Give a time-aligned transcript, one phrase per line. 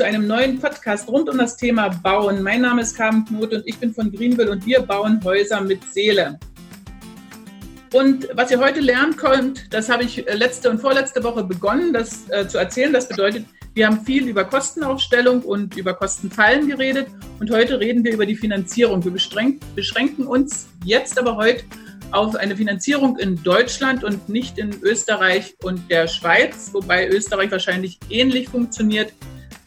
[0.00, 2.42] zu einem neuen Podcast rund um das Thema Bauen.
[2.42, 5.84] Mein Name ist Carmen Knot und ich bin von Greenville und wir bauen Häuser mit
[5.92, 6.38] Seele.
[7.92, 12.30] Und was ihr heute lernen könnt, das habe ich letzte und vorletzte Woche begonnen, das
[12.30, 12.94] äh, zu erzählen.
[12.94, 13.44] Das bedeutet,
[13.74, 17.08] wir haben viel über Kostenaufstellung und über Kostenfallen geredet
[17.38, 19.04] und heute reden wir über die Finanzierung.
[19.04, 21.64] Wir beschränken uns jetzt aber heute
[22.10, 27.98] auf eine Finanzierung in Deutschland und nicht in Österreich und der Schweiz, wobei Österreich wahrscheinlich
[28.08, 29.12] ähnlich funktioniert.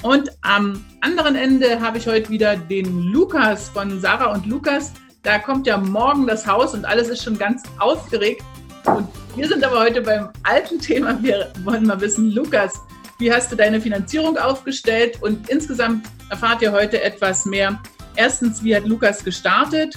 [0.03, 4.91] Und am anderen Ende habe ich heute wieder den Lukas von Sarah und Lukas.
[5.21, 8.44] Da kommt ja morgen das Haus und alles ist schon ganz aufgeregt.
[8.85, 11.17] Und wir sind aber heute beim alten Thema.
[11.23, 12.73] Wir wollen mal wissen, Lukas,
[13.17, 15.20] wie hast du deine Finanzierung aufgestellt?
[15.21, 17.81] Und insgesamt erfahrt ihr heute etwas mehr.
[18.17, 19.95] Erstens, wie hat Lukas gestartet?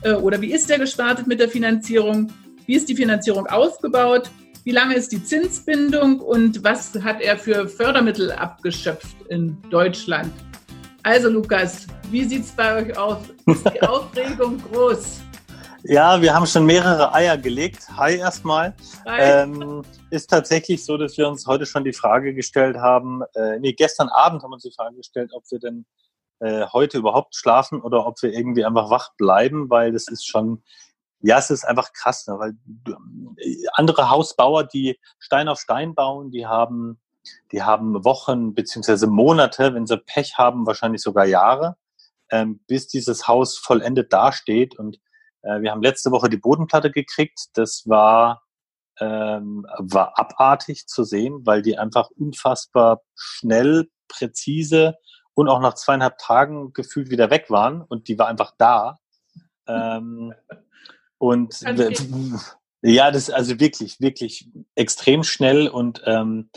[0.00, 2.32] Äh, oder wie ist er gestartet mit der Finanzierung?
[2.64, 4.30] Wie ist die Finanzierung aufgebaut?
[4.64, 10.32] Wie lange ist die Zinsbindung und was hat er für Fördermittel abgeschöpft in Deutschland?
[11.02, 13.18] Also Lukas, wie sieht es bei euch aus?
[13.46, 15.20] Ist die Aufregung groß?
[15.82, 17.88] Ja, wir haben schon mehrere Eier gelegt.
[17.96, 18.72] Hi erstmal.
[19.04, 19.42] Hi.
[19.42, 23.72] Ähm, ist tatsächlich so, dass wir uns heute schon die Frage gestellt haben, äh, nee,
[23.72, 25.86] gestern Abend haben wir uns die Frage gestellt, ob wir denn
[26.38, 30.62] äh, heute überhaupt schlafen oder ob wir irgendwie einfach wach bleiben, weil das ist schon,
[31.22, 32.38] ja, es ist einfach krass, ne?
[32.38, 32.54] weil
[33.38, 37.00] äh, andere Hausbauer, die Stein auf Stein bauen, die haben,
[37.52, 41.76] die haben Wochen beziehungsweise Monate, wenn sie Pech haben, wahrscheinlich sogar Jahre,
[42.30, 44.78] ähm, bis dieses Haus vollendet dasteht.
[44.78, 44.98] Und
[45.42, 47.46] äh, wir haben letzte Woche die Bodenplatte gekriegt.
[47.54, 48.42] Das war
[49.00, 54.96] ähm, war abartig zu sehen, weil die einfach unfassbar schnell, präzise
[55.34, 59.00] und auch nach zweieinhalb Tagen gefühlt wieder weg waren und die war einfach da.
[59.66, 60.34] Ähm,
[61.22, 61.60] und
[62.82, 66.50] ja, das ist also wirklich, wirklich extrem schnell und ähm,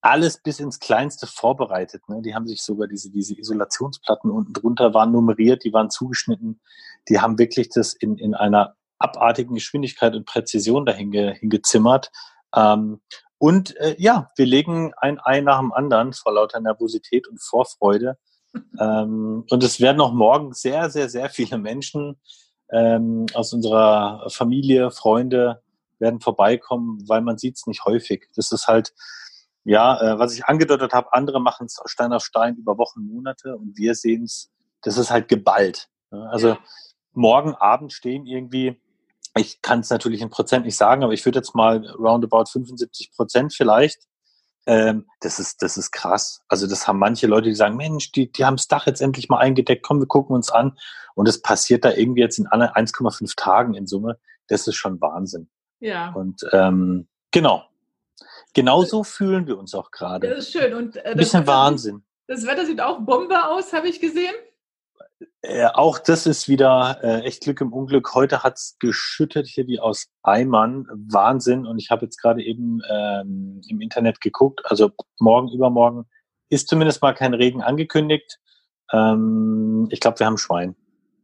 [0.00, 2.08] alles bis ins Kleinste vorbereitet.
[2.08, 2.20] Ne?
[2.20, 6.60] Die haben sich sogar diese, diese Isolationsplatten unten drunter waren nummeriert, die waren zugeschnitten.
[7.08, 12.10] Die haben wirklich das in, in einer abartigen Geschwindigkeit und Präzision dahin ge, hingezimmert.
[12.52, 13.00] Ähm,
[13.38, 18.18] und äh, ja, wir legen ein Ei nach dem anderen vor lauter Nervosität und Vorfreude.
[18.80, 22.16] ähm, und es werden auch morgen sehr, sehr, sehr viele Menschen
[22.72, 25.62] ähm, aus unserer Familie, Freunde
[25.98, 28.28] werden vorbeikommen, weil man sieht es nicht häufig.
[28.36, 28.94] Das ist halt,
[29.64, 33.56] ja, äh, was ich angedeutet habe, andere machen es Stein auf Stein über Wochen, Monate
[33.56, 34.50] und wir sehen es,
[34.82, 35.88] das ist halt geballt.
[36.10, 36.28] Ne?
[36.30, 36.58] Also ja.
[37.12, 38.80] morgen Abend stehen irgendwie
[39.36, 43.12] ich kann es natürlich in Prozent nicht sagen, aber ich würde jetzt mal roundabout 75
[43.12, 44.08] Prozent vielleicht.
[44.66, 46.42] Ähm, das ist, das ist krass.
[46.48, 49.28] Also das haben manche Leute, die sagen, Mensch, die, die haben das Dach jetzt endlich
[49.28, 50.78] mal eingedeckt, komm, wir gucken uns an.
[51.14, 54.18] Und es passiert da irgendwie jetzt in 1,5 Tagen in Summe.
[54.48, 55.48] Das ist schon Wahnsinn.
[55.80, 56.12] Ja.
[56.12, 57.64] Und ähm, genau.
[58.54, 60.28] Genauso fühlen wir uns auch gerade.
[60.28, 60.74] Das ist schön.
[60.74, 62.04] Und äh, bisschen Wetter, Wahnsinn.
[62.26, 64.34] Das Wetter sieht auch Bombe aus, habe ich gesehen.
[65.42, 68.14] Äh, auch das ist wieder äh, echt Glück im Unglück.
[68.14, 70.86] Heute hat's geschüttet hier wie aus Eimern.
[71.10, 71.66] Wahnsinn.
[71.66, 74.60] Und ich habe jetzt gerade eben ähm, im Internet geguckt.
[74.64, 76.06] Also morgen, übermorgen
[76.48, 78.38] ist zumindest mal kein Regen angekündigt.
[78.92, 80.76] Ähm, ich glaube, wir haben Schwein.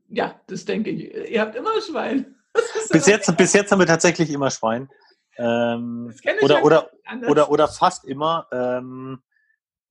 [0.08, 1.30] Ja, das denke ich.
[1.30, 2.34] Ihr habt immer Schwein.
[2.90, 4.88] Bis jetzt, bis jetzt haben wir tatsächlich immer Schwein.
[5.36, 6.90] Ähm, oder, oder,
[7.28, 8.46] oder, oder fast immer.
[8.50, 9.20] Ähm,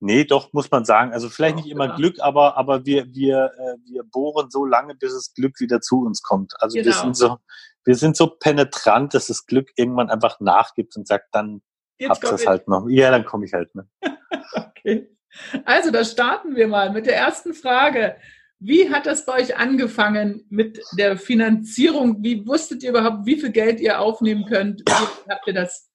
[0.00, 1.12] Nee, doch, muss man sagen.
[1.12, 1.96] Also vielleicht nicht immer genau.
[1.96, 6.02] Glück, aber, aber wir, wir, äh, wir bohren so lange, bis das Glück wieder zu
[6.02, 6.52] uns kommt.
[6.60, 6.86] Also genau.
[6.86, 7.38] wir sind so,
[7.84, 11.62] wir sind so penetrant, dass das Glück irgendwann einfach nachgibt und sagt, dann
[11.98, 12.86] Jetzt habt es halt noch.
[12.88, 13.74] Ja, dann komme ich halt.
[13.74, 13.88] Ne?
[14.52, 15.16] okay.
[15.64, 18.16] Also, da starten wir mal mit der ersten Frage.
[18.58, 22.22] Wie hat das bei euch angefangen mit der Finanzierung?
[22.22, 24.80] Wie wusstet ihr überhaupt, wie viel Geld ihr aufnehmen könnt?
[24.80, 25.90] Wie habt ihr das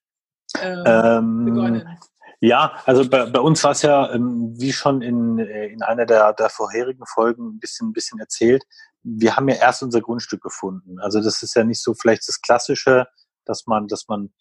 [0.61, 1.97] ähm, ähm, begonnen?
[2.43, 6.07] Ja, also bei, bei uns war es ja, ähm, wie schon in, äh, in einer
[6.07, 8.63] der, der vorherigen Folgen ein bisschen, ein bisschen erzählt,
[9.03, 10.99] wir haben ja erst unser Grundstück gefunden.
[10.99, 13.07] Also das ist ja nicht so vielleicht das Klassische,
[13.45, 14.31] dass man, dass man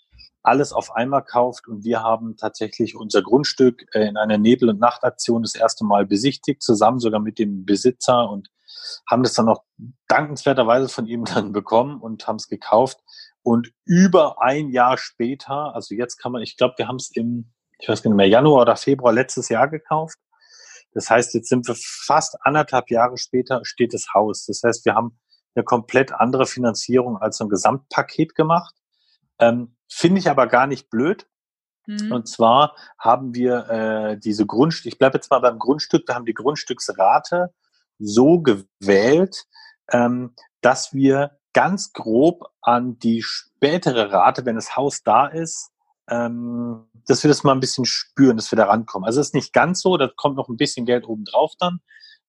[0.42, 4.80] alles auf einmal kauft und wir haben tatsächlich unser Grundstück äh, in einer Nebel- und
[4.80, 8.48] Nachtaktion das erste Mal besichtigt, zusammen sogar mit dem Besitzer und
[9.06, 9.62] haben das dann auch
[10.08, 12.98] dankenswerterweise von ihm dann bekommen und haben es gekauft.
[13.42, 17.52] Und über ein Jahr später, also jetzt kann man, ich glaube, wir haben es im
[17.80, 20.18] ich weiß gar nicht mehr, Januar oder Februar letztes Jahr gekauft.
[20.92, 24.46] Das heißt, jetzt sind wir fast anderthalb Jahre später steht das Haus.
[24.46, 25.18] Das heißt, wir haben
[25.54, 28.74] eine komplett andere Finanzierung als so ein Gesamtpaket gemacht.
[29.38, 31.26] Ähm, Finde ich aber gar nicht blöd.
[31.86, 32.12] Mhm.
[32.12, 36.26] Und zwar haben wir äh, diese Grundstück, ich bleibe jetzt mal beim Grundstück, wir haben
[36.26, 37.52] die Grundstücksrate
[37.98, 39.44] so gewählt,
[39.90, 45.70] ähm, dass wir ganz grob an die spätere Rate, wenn das Haus da ist,
[46.10, 49.06] ähm, dass wir das mal ein bisschen spüren, dass wir da rankommen.
[49.06, 51.80] Also es ist nicht ganz so, da kommt noch ein bisschen Geld oben drauf dann,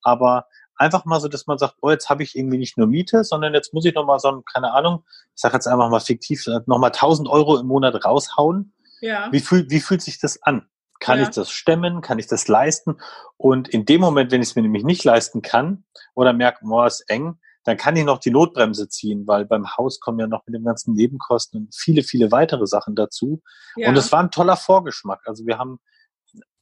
[0.01, 0.45] aber
[0.75, 3.53] einfach mal so, dass man sagt, oh, jetzt habe ich irgendwie nicht nur Miete, sondern
[3.53, 5.03] jetzt muss ich noch mal so, keine Ahnung,
[5.35, 8.73] ich sage jetzt einfach mal fiktiv, noch mal 1000 Euro im Monat raushauen.
[9.01, 9.31] Ja.
[9.31, 10.67] Wie, fühl, wie fühlt sich das an?
[10.99, 11.23] Kann ja.
[11.23, 12.01] ich das stemmen?
[12.01, 12.97] Kann ich das leisten?
[13.37, 15.83] Und in dem Moment, wenn ich es mir nämlich nicht leisten kann
[16.13, 19.99] oder merke, boah, ist eng, dann kann ich noch die Notbremse ziehen, weil beim Haus
[19.99, 23.41] kommen ja noch mit den ganzen Nebenkosten und viele, viele weitere Sachen dazu.
[23.75, 23.89] Ja.
[23.89, 25.21] Und es war ein toller Vorgeschmack.
[25.25, 25.79] Also wir haben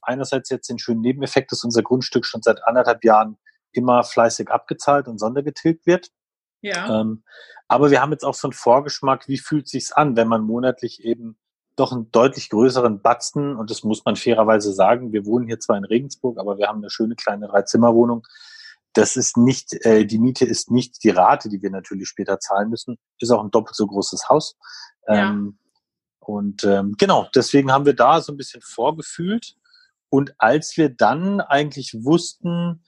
[0.02, 3.38] einerseits jetzt den schönen Nebeneffekt, dass unser Grundstück schon seit anderthalb Jahren
[3.72, 6.10] immer fleißig abgezahlt und sondergetilgt wird.
[6.60, 7.00] Ja.
[7.00, 7.24] Ähm,
[7.68, 11.02] aber wir haben jetzt auch so einen Vorgeschmack, wie fühlt sich's an, wenn man monatlich
[11.04, 11.38] eben
[11.76, 15.78] doch einen deutlich größeren Batzen, und das muss man fairerweise sagen, wir wohnen hier zwar
[15.78, 18.26] in Regensburg, aber wir haben eine schöne kleine Dreizimmerwohnung,
[19.00, 22.68] das ist nicht, äh, die Miete ist nicht die Rate, die wir natürlich später zahlen
[22.68, 24.58] müssen, ist auch ein doppelt so großes Haus.
[25.08, 25.30] Ja.
[25.30, 25.58] Ähm,
[26.18, 29.56] und ähm, genau, deswegen haben wir da so ein bisschen vorgefühlt.
[30.10, 32.84] Und als wir dann eigentlich wussten,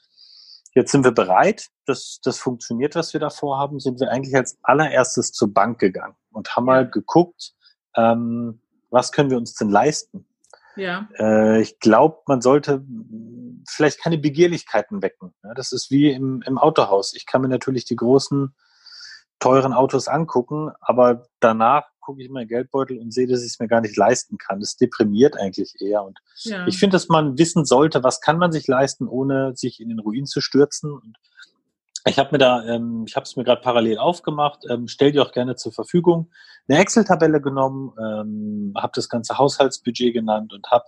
[0.75, 4.59] jetzt sind wir bereit, dass das funktioniert, was wir da vorhaben, sind wir eigentlich als
[4.63, 7.55] allererstes zur Bank gegangen und haben mal geguckt,
[7.97, 8.61] ähm,
[8.91, 10.27] was können wir uns denn leisten?
[10.77, 11.09] Ja.
[11.19, 12.85] Äh, ich glaube, man sollte
[13.69, 15.35] vielleicht keine Begierlichkeiten wecken.
[15.43, 17.15] Ja, das ist wie im, im Autohaus.
[17.15, 18.55] Ich kann mir natürlich die großen,
[19.43, 23.59] teuren Autos angucken, aber danach gucke ich in meinen Geldbeutel und sehe, dass ich es
[23.59, 24.61] mir gar nicht leisten kann.
[24.61, 26.05] Das deprimiert eigentlich eher.
[26.05, 26.67] Und ja.
[26.67, 29.99] ich finde, dass man wissen sollte, was kann man sich leisten, ohne sich in den
[29.99, 30.93] Ruin zu stürzen.
[30.93, 31.17] Und
[32.07, 35.23] ich habe mir da, ähm, ich habe es mir gerade parallel aufgemacht, ähm, stell dir
[35.23, 36.31] auch gerne zur Verfügung,
[36.69, 40.85] eine Excel-Tabelle genommen, ähm, habe das ganze Haushaltsbudget genannt und habe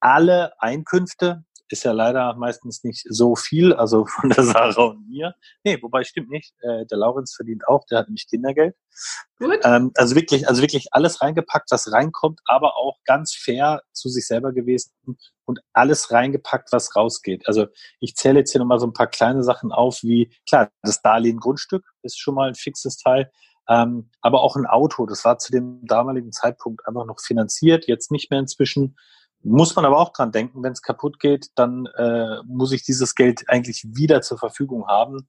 [0.00, 5.34] alle Einkünfte, ist ja leider meistens nicht so viel, also von der Sarah und mir.
[5.64, 6.54] Nee, wobei stimmt nicht.
[6.60, 8.74] Äh, der Laurenz verdient auch, der hat nämlich Kindergeld.
[9.38, 9.60] Gut.
[9.64, 14.26] Ähm, also wirklich, also wirklich alles reingepackt, was reinkommt, aber auch ganz fair zu sich
[14.26, 14.92] selber gewesen
[15.46, 17.46] und alles reingepackt, was rausgeht.
[17.46, 17.66] Also
[18.00, 21.38] ich zähle jetzt hier nochmal so ein paar kleine Sachen auf, wie klar, das Darlehen
[21.38, 23.30] Grundstück ist schon mal ein fixes Teil.
[23.68, 28.10] Ähm, aber auch ein Auto, das war zu dem damaligen Zeitpunkt einfach noch finanziert, jetzt
[28.10, 28.96] nicht mehr inzwischen.
[29.42, 33.14] Muss man aber auch dran denken, wenn es kaputt geht, dann äh, muss ich dieses
[33.14, 35.28] Geld eigentlich wieder zur Verfügung haben.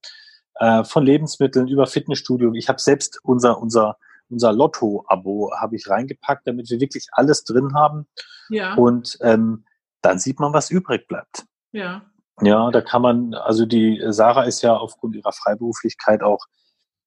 [0.56, 2.54] Äh, von Lebensmitteln über Fitnessstudio.
[2.54, 3.98] Ich habe selbst unser, unser,
[4.30, 8.06] unser Lotto-Abo habe ich reingepackt, damit wir wirklich alles drin haben.
[8.50, 8.76] Ja.
[8.76, 9.66] Und ähm,
[10.02, 11.46] dann sieht man, was übrig bleibt.
[11.72, 12.04] Ja.
[12.42, 16.46] Ja, da kann man, also die Sarah ist ja aufgrund ihrer Freiberuflichkeit auch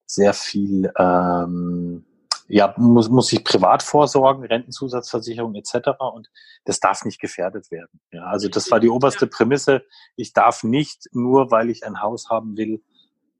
[0.07, 2.07] sehr viel ähm,
[2.55, 5.89] ja, muss, muss sich privat vorsorgen, Rentenzusatzversicherung etc.
[5.99, 6.31] Und
[6.65, 8.01] das darf nicht gefährdet werden.
[8.13, 9.85] Ja, also das war die oberste Prämisse.
[10.15, 12.81] Ich darf nicht nur, weil ich ein Haus haben will,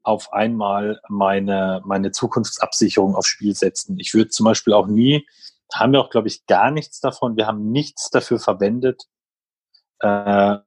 [0.03, 3.97] auf einmal meine, meine Zukunftsabsicherung aufs Spiel setzen.
[3.99, 5.25] Ich würde zum Beispiel auch nie,
[5.73, 7.37] haben wir auch, glaube ich, gar nichts davon.
[7.37, 9.03] Wir haben nichts dafür verwendet,
[9.99, 10.57] äh,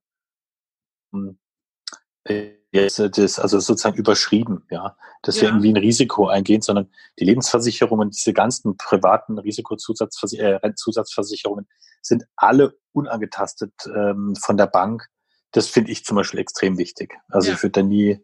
[2.73, 5.43] jetzt das, also sozusagen überschrieben, ja, dass ja.
[5.43, 11.69] wir irgendwie ein Risiko eingehen, sondern die Lebensversicherungen, diese ganzen privaten Risikozusatzversicherungen äh,
[12.03, 15.07] sind alle unangetastet ähm, von der Bank.
[15.53, 17.15] Das finde ich zum Beispiel extrem wichtig.
[17.29, 17.55] Also ja.
[17.55, 18.21] ich würde da nie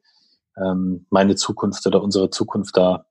[0.56, 3.06] ähm, meine Zukunft oder unsere Zukunft da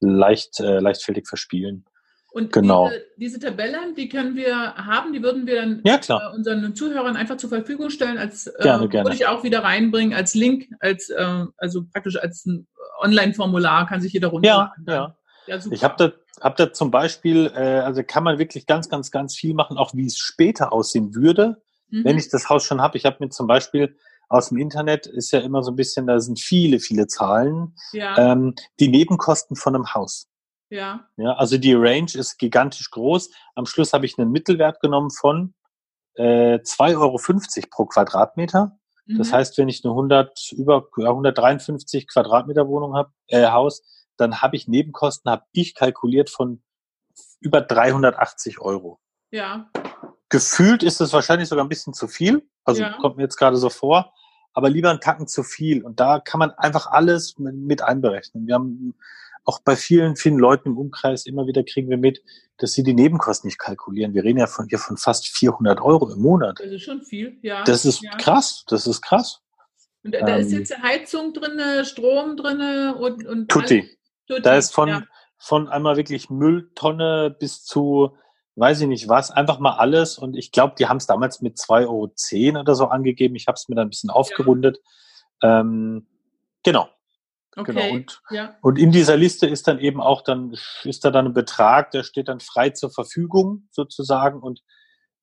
[0.00, 1.84] leicht, äh, leichtfertig verspielen.
[2.32, 2.88] Und genau.
[2.88, 7.16] diese, diese Tabellen, die können wir haben, die würden wir dann ja, äh, unseren Zuhörern
[7.16, 9.06] einfach zur Verfügung stellen, als äh, gerne, gerne.
[9.06, 12.68] würde ich auch wieder reinbringen als Link, als äh, also praktisch als ein
[13.00, 14.84] Online-Formular kann sich jeder runterladen.
[14.86, 14.94] Ja,
[15.46, 15.56] ja.
[15.58, 15.60] ja.
[15.70, 19.34] Ich habe da, hab da zum Beispiel, äh, also kann man wirklich ganz, ganz, ganz
[19.34, 22.04] viel machen, auch wie es später aussehen würde, mhm.
[22.04, 22.96] wenn ich das Haus schon habe.
[22.96, 23.96] Ich habe mir zum Beispiel
[24.28, 28.16] aus dem Internet ist ja immer so ein bisschen, da sind viele, viele Zahlen, ja.
[28.16, 30.29] ähm, die Nebenkosten von einem Haus.
[30.70, 31.08] Ja.
[31.16, 33.30] Ja, also die Range ist gigantisch groß.
[33.54, 35.54] Am Schluss habe ich einen Mittelwert genommen von
[36.14, 37.18] äh, 2,50 Euro
[37.70, 38.78] pro Quadratmeter.
[39.06, 39.18] Mhm.
[39.18, 43.82] Das heißt, wenn ich eine 100, über 153 Quadratmeter Wohnung habe, äh, Haus,
[44.16, 46.62] dann habe ich Nebenkosten, habe ich kalkuliert von
[47.40, 49.00] über 380 Euro.
[49.30, 49.70] Ja.
[50.28, 52.48] Gefühlt ist es wahrscheinlich sogar ein bisschen zu viel.
[52.64, 52.96] Also ja.
[52.98, 54.12] kommt mir jetzt gerade so vor.
[54.52, 55.84] Aber lieber einen Tacken zu viel.
[55.84, 58.46] Und da kann man einfach alles mit einberechnen.
[58.46, 58.94] Wir haben
[59.44, 62.22] auch bei vielen, vielen Leuten im Umkreis immer wieder kriegen wir mit,
[62.58, 64.14] dass sie die Nebenkosten nicht kalkulieren.
[64.14, 66.60] Wir reden ja von hier von fast 400 Euro im Monat.
[66.60, 67.64] Das ist schon viel, ja.
[67.64, 68.10] Das ist ja.
[68.16, 69.40] krass, das ist krass.
[70.02, 73.88] Und da ähm, ist jetzt Heizung drin, Strom drin und, und Tutti.
[74.26, 74.42] Tutti.
[74.42, 75.02] Da ist von, ja.
[75.38, 78.16] von einmal wirklich Mülltonne bis zu,
[78.56, 80.18] weiß ich nicht was, einfach mal alles.
[80.18, 83.36] Und ich glaube, die haben es damals mit 2,10 Euro oder so angegeben.
[83.36, 84.78] Ich habe es mir dann ein bisschen aufgerundet.
[85.42, 85.60] Ja.
[85.60, 86.06] Ähm,
[86.62, 86.88] genau.
[87.56, 87.72] Okay.
[87.72, 87.94] Genau.
[87.94, 88.56] Und, ja.
[88.62, 92.04] und in dieser Liste ist dann eben auch dann, ist da dann ein Betrag, der
[92.04, 94.40] steht dann frei zur Verfügung sozusagen.
[94.40, 94.62] Und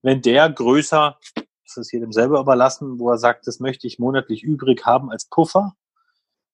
[0.02, 4.44] wenn der größer, das ist jedem selber überlassen, wo er sagt, das möchte ich monatlich
[4.44, 5.76] übrig haben als Puffer,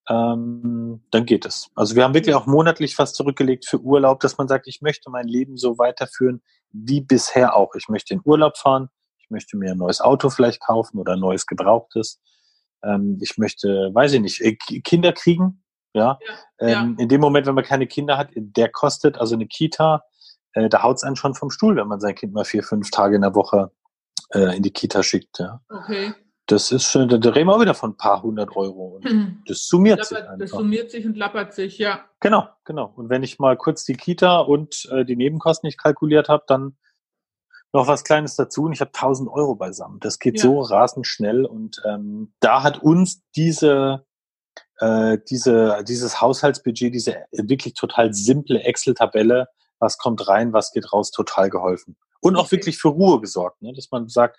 [0.10, 1.70] ähm, dann geht es.
[1.76, 5.10] Also wir haben wirklich auch monatlich was zurückgelegt für Urlaub, dass man sagt, ich möchte
[5.10, 7.74] mein Leben so weiterführen wie bisher auch.
[7.76, 8.90] Ich möchte in Urlaub fahren,
[9.20, 12.20] ich möchte mir ein neues Auto vielleicht kaufen oder ein neues Gebrauchtes.
[12.84, 15.63] Ähm, ich möchte, weiß ich nicht, äh, Kinder kriegen.
[15.94, 16.18] Ja,
[16.60, 20.04] ja, ähm, in dem Moment, wenn man keine Kinder hat, der kostet also eine Kita,
[20.54, 23.16] äh, da haut's einen schon vom Stuhl, wenn man sein Kind mal vier, fünf Tage
[23.16, 23.72] in der Woche
[24.34, 25.40] äh, in die Kita schickt.
[25.40, 25.62] Ja.
[25.70, 26.14] Okay.
[26.48, 28.96] Das ist schon, da reden wir auch wieder von ein paar hundert Euro.
[28.96, 29.44] Und mhm.
[29.48, 30.38] Das summiert lappert, sich einfach.
[30.40, 32.06] Das summiert sich und lappert sich, ja.
[32.20, 32.92] Genau, genau.
[32.96, 36.76] Und wenn ich mal kurz die Kita und äh, die Nebenkosten nicht kalkuliert habe, dann
[37.72, 40.00] noch was Kleines dazu und ich habe 1000 Euro beisammen.
[40.00, 40.44] Das geht ja.
[40.44, 44.06] so rasend schnell und ähm, da hat uns diese
[44.80, 49.48] äh, diese dieses Haushaltsbudget, diese wirklich total simple Excel-Tabelle,
[49.80, 53.74] was kommt rein, was geht raus, total geholfen und auch wirklich für Ruhe gesorgt, ne?
[53.74, 54.38] dass man sagt,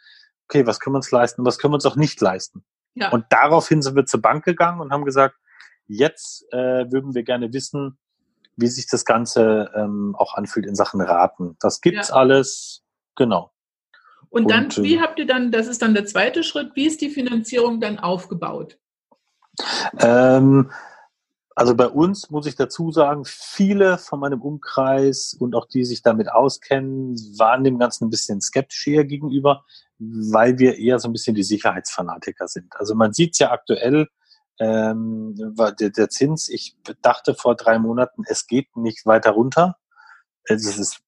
[0.49, 2.65] okay, was können wir uns leisten was können wir uns auch nicht leisten.
[2.95, 3.11] Ja.
[3.11, 5.37] Und daraufhin sind wir zur Bank gegangen und haben gesagt,
[5.87, 7.99] jetzt äh, würden wir gerne wissen,
[8.57, 11.57] wie sich das Ganze ähm, auch anfühlt in Sachen Raten.
[11.61, 12.15] Das gibt's ja.
[12.15, 12.83] alles,
[13.17, 13.53] genau.
[14.31, 16.87] Und dann, und, wie ähm, habt ihr dann, das ist dann der zweite Schritt, wie
[16.87, 18.79] ist die Finanzierung dann aufgebaut?
[19.99, 20.71] Ähm,
[21.57, 26.03] also bei uns muss ich dazu sagen, viele von meinem Umkreis und auch die sich
[26.03, 29.65] damit auskennen, waren dem Ganzen ein bisschen skeptisch eher gegenüber,
[29.99, 32.75] weil wir eher so ein bisschen die Sicherheitsfanatiker sind.
[32.77, 34.09] Also man sieht es ja aktuell,
[34.59, 35.35] ähm,
[35.79, 39.77] der, der Zins, ich dachte vor drei Monaten, es geht nicht weiter runter.
[40.45, 41.01] Es ist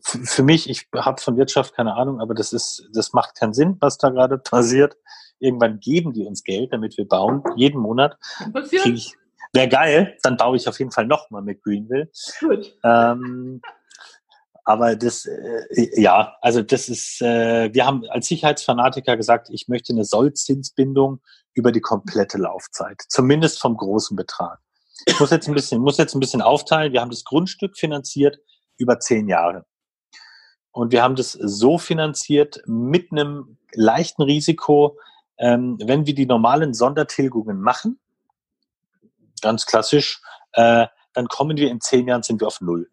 [0.00, 3.76] für mich, ich habe von Wirtschaft keine Ahnung, aber das ist, das macht keinen Sinn,
[3.80, 4.96] was da gerade passiert.
[5.40, 8.16] Irgendwann geben die uns Geld, damit wir bauen, jeden Monat.
[9.52, 12.08] Wäre geil, dann baue ich auf jeden Fall nochmal mit Greenville.
[12.38, 12.76] Gut.
[12.84, 13.60] Ähm,
[14.64, 19.92] aber das, äh, ja, also das ist, äh, wir haben als Sicherheitsfanatiker gesagt, ich möchte
[19.92, 21.20] eine Sollzinsbindung
[21.54, 24.60] über die komplette Laufzeit, zumindest vom großen Betrag.
[25.06, 26.92] Ich muss jetzt ein bisschen, muss jetzt ein bisschen aufteilen.
[26.92, 28.38] Wir haben das Grundstück finanziert
[28.76, 29.64] über zehn Jahre.
[30.72, 34.98] Und wir haben das so finanziert mit einem leichten Risiko,
[35.40, 37.98] ähm, wenn wir die normalen Sondertilgungen machen,
[39.40, 40.20] ganz klassisch,
[40.52, 42.90] äh, dann kommen wir in zehn Jahren sind wir auf null.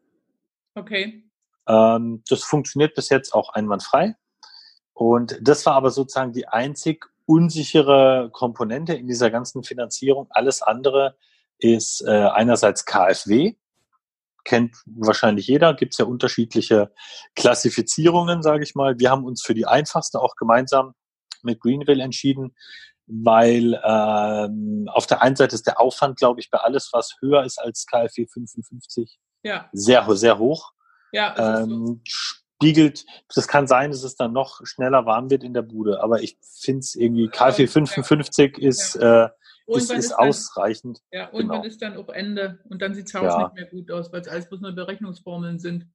[0.73, 1.23] Okay.
[1.67, 4.15] Ähm, das funktioniert bis jetzt auch einwandfrei.
[4.93, 10.27] Und das war aber sozusagen die einzig unsichere Komponente in dieser ganzen Finanzierung.
[10.29, 11.17] Alles andere
[11.59, 13.55] ist äh, einerseits KfW,
[14.45, 16.93] kennt wahrscheinlich jeder, gibt es ja unterschiedliche
[17.35, 18.97] Klassifizierungen, sage ich mal.
[18.99, 20.93] Wir haben uns für die einfachste auch gemeinsam
[21.43, 22.55] mit Greenville entschieden,
[23.07, 27.43] weil ähm, auf der einen Seite ist der Aufwand, glaube ich, bei alles, was höher
[27.43, 29.69] ist als KfW 55, ja.
[29.71, 30.71] sehr, sehr hoch.
[31.11, 32.01] Ja, ähm.
[32.03, 36.23] Spiegelt, das kann sein, dass es dann noch schneller warm wird in der Bude, aber
[36.23, 38.67] ich finde es irgendwie, KfW 55 ja.
[38.67, 39.25] ist, ja.
[39.25, 39.29] äh,
[39.67, 41.01] ist, ist dann, ausreichend.
[41.11, 41.63] Ja, und genau.
[41.63, 43.43] ist dann auch Ende und dann sieht es ja.
[43.43, 45.85] nicht mehr gut aus, weil es alles bloß nur Berechnungsformeln sind.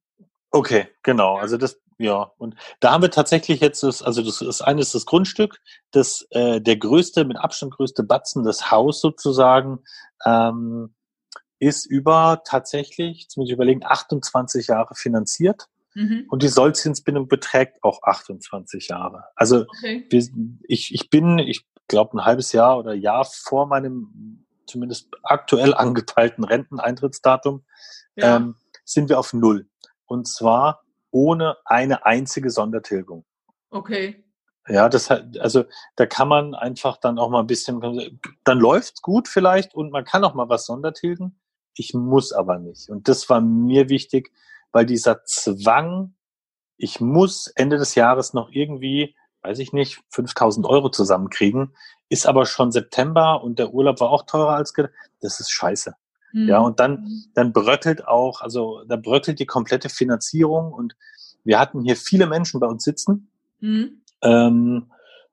[0.51, 1.37] Okay, genau.
[1.37, 2.31] Also das, ja.
[2.37, 5.59] Und da haben wir tatsächlich jetzt das, also das ist eines das Grundstück,
[5.91, 9.79] das äh, der größte, mit Abstand größte Batzen, das Haus sozusagen,
[10.25, 10.93] ähm,
[11.59, 15.67] ist über tatsächlich, jetzt muss ich überlegen, 28 Jahre finanziert.
[15.95, 16.25] Mhm.
[16.29, 19.25] Und die Sollzinsbindung beträgt auch 28 Jahre.
[19.35, 20.07] Also okay.
[20.67, 26.43] ich, ich bin, ich glaube, ein halbes Jahr oder Jahr vor meinem zumindest aktuell angepeilten
[26.43, 27.63] Renteneintrittsdatum
[28.15, 28.37] ja.
[28.37, 29.67] ähm, sind wir auf Null.
[30.05, 30.82] Und zwar
[31.13, 33.23] ohne eine einzige Sondertilgung.
[33.69, 34.23] Okay.
[34.67, 35.65] Ja, das hat, also
[35.95, 40.05] da kann man einfach dann auch mal ein bisschen, dann läuft's gut vielleicht und man
[40.05, 41.39] kann auch mal was Sondertilgen.
[41.75, 42.89] Ich muss aber nicht.
[42.89, 44.31] Und das war mir wichtig,
[44.71, 46.15] weil dieser Zwang,
[46.77, 51.75] ich muss Ende des Jahres noch irgendwie, weiß ich nicht, 5000 Euro zusammenkriegen,
[52.09, 54.93] ist aber schon September und der Urlaub war auch teurer als gedacht.
[55.19, 55.93] Das ist scheiße.
[56.33, 56.49] Mhm.
[56.49, 60.95] Ja, und dann, dann bröckelt auch, also da bröckelt die komplette Finanzierung und
[61.43, 63.29] wir hatten hier viele Menschen bei uns sitzen.
[63.59, 64.01] Mhm.
[64.21, 64.91] Ähm,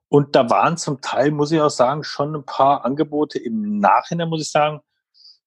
[0.09, 4.29] und da waren zum Teil, muss ich auch sagen, schon ein paar Angebote im Nachhinein,
[4.29, 4.81] muss ich sagen,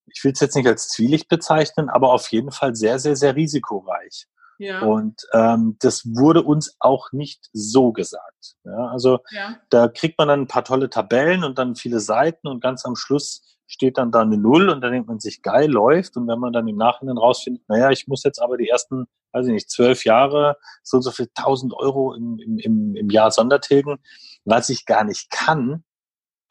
[0.06, 3.36] ich will es jetzt nicht als Zwielicht bezeichnen, aber auf jeden Fall sehr, sehr, sehr
[3.36, 4.26] risikoreich.
[4.58, 4.82] Ja.
[4.82, 8.56] Und ähm, das wurde uns auch nicht so gesagt.
[8.64, 9.56] Ja, also ja.
[9.70, 12.96] da kriegt man dann ein paar tolle Tabellen und dann viele Seiten und ganz am
[12.96, 16.16] Schluss steht dann da eine Null und dann denkt man sich, geil, läuft.
[16.16, 19.46] Und wenn man dann im Nachhinein rausfindet, naja, ich muss jetzt aber die ersten, weiß
[19.46, 23.98] ich nicht, zwölf Jahre so und so viel tausend Euro im, im, im Jahr Sondertilgen,
[24.44, 25.84] was ich gar nicht kann,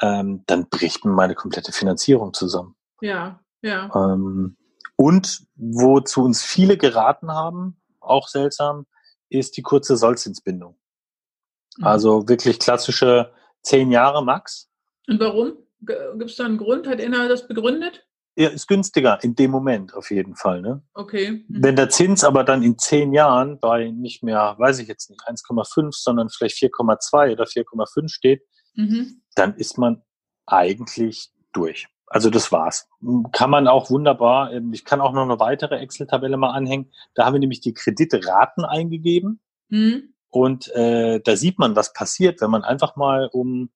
[0.02, 2.76] ähm, dann bricht mir meine komplette Finanzierung zusammen.
[3.02, 3.90] Ja, ja.
[3.96, 4.58] Ähm,
[4.96, 8.86] und wozu uns viele geraten haben, auch seltsam,
[9.30, 10.78] ist die kurze Sollzinsbindung.
[11.78, 11.84] Mhm.
[11.84, 14.70] Also wirklich klassische zehn Jahre max.
[15.08, 15.54] Und warum?
[15.86, 16.88] Gibt es da einen Grund?
[16.88, 18.06] Hat einer das begründet?
[18.36, 20.62] Ja, ist günstiger in dem Moment auf jeden Fall.
[20.62, 20.82] Ne?
[20.96, 21.46] Okay.
[21.48, 21.64] Mhm.
[21.64, 25.22] Wenn der Zins aber dann in zehn Jahren bei nicht mehr, weiß ich jetzt nicht,
[25.22, 28.42] 1,5, sondern vielleicht 4,2 oder 4,5 steht,
[28.74, 29.22] mhm.
[29.36, 30.02] dann ist man
[30.48, 31.88] eigentlich durch.
[32.08, 32.88] Also das war's.
[33.32, 36.92] Kann man auch wunderbar, ähm, ich kann auch noch eine weitere Excel-Tabelle mal anhängen.
[37.14, 39.42] Da haben wir nämlich die Kreditraten eingegeben.
[39.70, 40.14] Mhm.
[40.30, 43.70] Und äh, da sieht man, was passiert, wenn man einfach mal um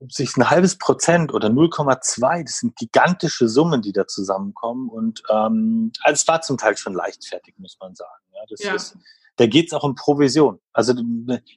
[0.00, 4.88] ob sich ein halbes Prozent oder 0,2, das sind gigantische Summen, die da zusammenkommen.
[4.88, 8.22] Und ähm, also es war zum Teil schon leichtfertig, muss man sagen.
[8.34, 8.74] Ja, das ja.
[8.74, 8.96] Ist,
[9.36, 10.60] da geht es auch um Provision.
[10.72, 10.94] Also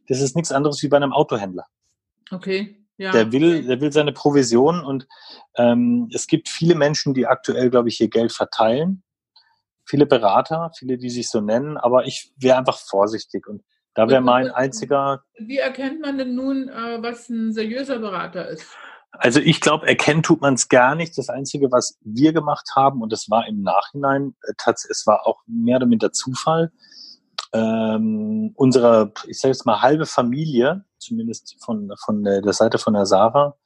[0.08, 1.66] das ist nichts anderes wie bei einem Autohändler.
[2.32, 2.78] Okay.
[2.98, 3.12] Ja.
[3.12, 5.08] Der will, der will seine Provision und
[5.56, 9.04] ähm, es gibt viele Menschen, die aktuell, glaube ich, ihr Geld verteilen.
[9.86, 14.22] Viele Berater, viele, die sich so nennen, aber ich wäre einfach vorsichtig und da wäre
[14.22, 15.24] mein einziger.
[15.38, 18.66] Wie erkennt man denn nun, äh, was ein seriöser Berater ist?
[19.12, 21.18] Also ich glaube, erkennen tut man es gar nicht.
[21.18, 25.42] Das Einzige, was wir gemacht haben, und das war im Nachhinein, äh, es war auch
[25.48, 26.72] mehr oder minder Zufall,
[27.52, 33.08] ähm, unsere, ich sage jetzt mal, halbe Familie, zumindest von, von der Seite von der
[33.08, 33.58] Sarah,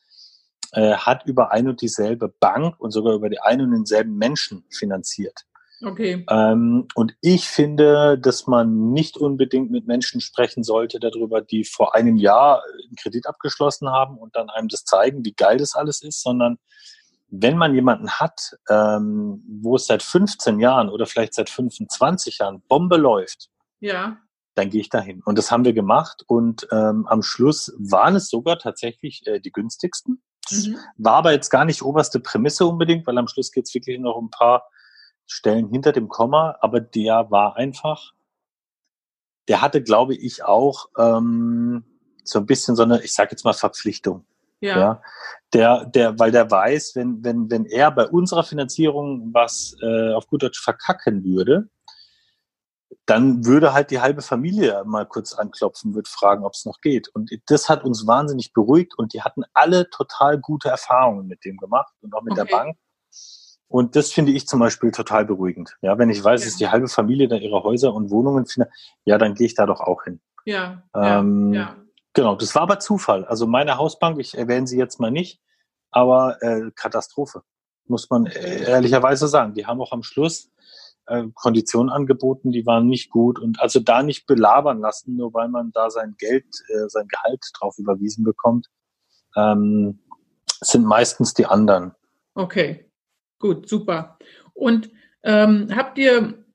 [0.72, 4.63] äh, hat über ein und dieselbe Bank und sogar über die einen und denselben Menschen
[4.70, 5.46] finanziert.
[5.82, 6.25] Okay.
[6.30, 11.96] Ähm, und ich finde, dass man nicht unbedingt mit Menschen sprechen sollte darüber, die vor
[11.96, 16.01] einem Jahr einen Kredit abgeschlossen haben und dann einem das zeigen, wie geil das alles
[16.01, 16.58] ist, sondern
[17.36, 22.62] wenn man jemanden hat, ähm, wo es seit 15 Jahren oder vielleicht seit 25 Jahren
[22.68, 23.50] Bombe läuft,
[23.80, 24.18] ja.
[24.53, 25.22] dann gehe ich dahin.
[25.25, 29.51] Und das haben wir gemacht und ähm, am Schluss waren es sogar tatsächlich äh, die
[29.51, 30.22] günstigsten.
[30.51, 30.77] Mhm.
[30.98, 34.15] War aber jetzt gar nicht oberste Prämisse unbedingt, weil am Schluss geht es wirklich noch
[34.15, 34.70] um ein paar
[35.25, 38.14] Stellen hinter dem Komma, aber der war einfach,
[39.48, 41.83] der hatte, glaube ich, auch ähm,
[42.24, 44.25] so ein bisschen so eine, ich sage jetzt mal Verpflichtung.
[44.62, 44.79] Ja.
[44.79, 45.01] ja.
[45.53, 50.27] Der, der, weil der weiß, wenn, wenn, wenn er bei unserer Finanzierung was äh, auf
[50.27, 51.70] gut Deutsch verkacken würde,
[53.05, 57.09] dann würde halt die halbe Familie mal kurz anklopfen, würde fragen, ob es noch geht.
[57.09, 61.57] Und das hat uns wahnsinnig beruhigt und die hatten alle total gute Erfahrungen mit dem
[61.57, 62.46] gemacht und auch mit okay.
[62.46, 62.77] der Bank.
[63.74, 65.77] Und das finde ich zum Beispiel total beruhigend.
[65.81, 66.46] Ja, wenn ich weiß, ja.
[66.46, 68.72] dass die halbe Familie da ihre Häuser und Wohnungen findet,
[69.03, 70.22] ja, dann gehe ich da doch auch hin.
[70.46, 71.75] Ja, ähm, ja,
[72.14, 73.25] Genau, das war aber Zufall.
[73.25, 75.42] Also meine Hausbank, ich erwähne sie jetzt mal nicht,
[75.90, 77.42] aber äh, Katastrophe,
[77.88, 79.55] muss man ehrlicherweise sagen.
[79.55, 80.51] Die haben auch am Schluss
[81.07, 85.50] äh, Konditionen angeboten, die waren nicht gut und also da nicht belabern lassen, nur weil
[85.50, 88.68] man da sein Geld, äh, sein Gehalt drauf überwiesen bekommt,
[89.36, 90.00] ähm,
[90.62, 91.96] sind meistens die anderen.
[92.36, 92.93] Okay.
[93.44, 94.18] Gut, super.
[94.53, 94.90] Und
[95.22, 96.46] ähm, habt ihr,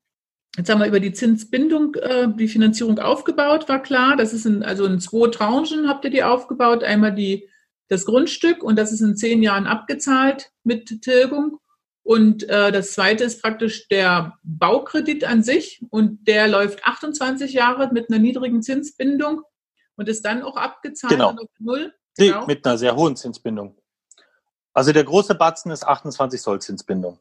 [0.57, 4.17] jetzt haben wir über die Zinsbindung, äh, die Finanzierung aufgebaut, war klar.
[4.17, 6.83] Das ist in, also in zwei Tranchen habt ihr die aufgebaut.
[6.83, 7.47] Einmal die,
[7.89, 11.59] das Grundstück und das ist in zehn Jahren abgezahlt mit Tilgung.
[12.05, 17.93] Und äh, das zweite ist praktisch der Baukredit an sich und der läuft 28 Jahre
[17.93, 19.43] mit einer niedrigen Zinsbindung
[19.97, 21.33] und ist dann auch abgezahlt genau.
[21.33, 21.93] auf Null.
[22.17, 22.41] Genau.
[22.41, 23.78] Nee, mit einer sehr hohen Zinsbindung.
[24.79, 27.19] Also der große Batzen ist 28 Sollzinsbindung.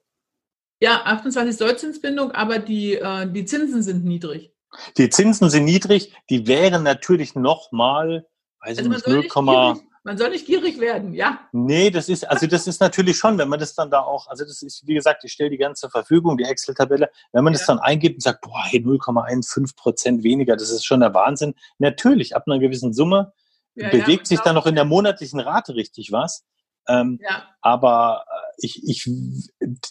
[0.80, 4.54] Ja, 28 Sollzinsbindung, aber die, äh, die Zinsen sind niedrig.
[4.96, 8.28] Die Zinsen sind niedrig, die wären natürlich nochmal,
[8.60, 11.50] weiß also ich nicht, 0, man soll nicht gierig werden, ja.
[11.52, 14.46] Nee, das ist, also das ist natürlich schon, wenn man das dann da auch, also
[14.46, 17.58] das ist, wie gesagt, ich stelle die ganze Verfügung, die Excel-Tabelle, wenn man ja.
[17.58, 21.56] das dann eingibt und sagt, boah, hey, 0,15 Prozent weniger, das ist schon der Wahnsinn.
[21.80, 23.34] Natürlich, ab einer gewissen Summe
[23.74, 26.46] ja, bewegt ja, sich dann noch in der monatlichen Rate richtig was.
[26.88, 27.44] Ähm, ja.
[27.62, 29.10] Aber äh, ich, ich,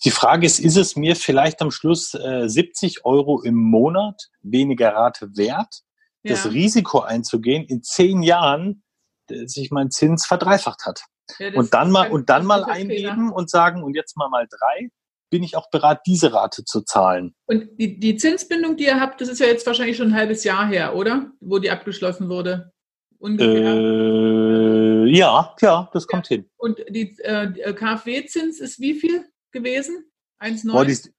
[0.05, 4.95] die Frage ist, ist es mir vielleicht am Schluss äh, 70 Euro im Monat weniger
[4.95, 5.83] Rate wert,
[6.23, 6.33] ja.
[6.33, 8.83] das Risiko einzugehen, in zehn Jahren
[9.29, 11.03] sich mein Zins verdreifacht hat?
[11.39, 14.91] Ja, und dann mal, und dann mal eingeben und sagen, und jetzt mal mal drei,
[15.31, 17.35] bin ich auch bereit, diese Rate zu zahlen.
[17.47, 20.45] Und die, die Zinsbindung, die ihr habt, das ist ja jetzt wahrscheinlich schon ein halbes
[20.45, 21.33] Jahr her, oder?
[21.41, 22.73] Wo die abgeschlossen wurde.
[23.19, 23.75] Ungefähr.
[23.75, 26.49] Äh, ja, ja, das kommt hin.
[26.57, 30.11] Und die äh, KfW-Zins ist wie viel gewesen?
[30.40, 31.11] 1,9?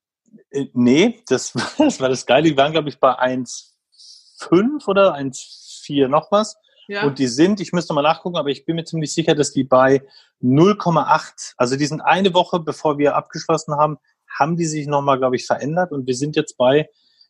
[0.52, 2.50] Äh, nee, das, das war das Geile.
[2.50, 6.56] Die waren, glaube ich, bei 1,5 oder 1,4 noch was.
[6.88, 7.06] Ja.
[7.06, 9.65] Und die sind, ich müsste mal nachgucken, aber ich bin mir ziemlich sicher, dass die
[9.65, 10.04] bei
[10.41, 13.97] 0,8, also die sind eine Woche, bevor wir abgeschlossen haben,
[14.39, 16.89] haben die sich nochmal, glaube ich, verändert und wir sind jetzt bei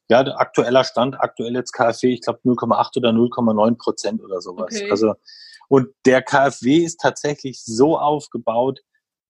[0.09, 4.75] ja, der aktueller Stand, aktuell jetzt KfW, ich glaube 0,8 oder 0,9 Prozent oder sowas.
[4.75, 4.91] Okay.
[4.91, 5.15] Also
[5.67, 8.79] und der KfW ist tatsächlich so aufgebaut,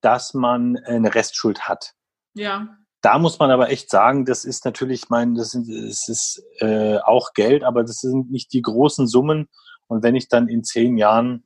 [0.02, 1.93] dass man eine Restschuld hat.
[2.34, 2.67] Ja.
[3.02, 6.97] Da muss man aber echt sagen, das ist natürlich, mein, das, sind, das ist äh,
[6.97, 9.47] auch Geld, aber das sind nicht die großen Summen.
[9.88, 11.43] Und wenn ich dann in zehn Jahren,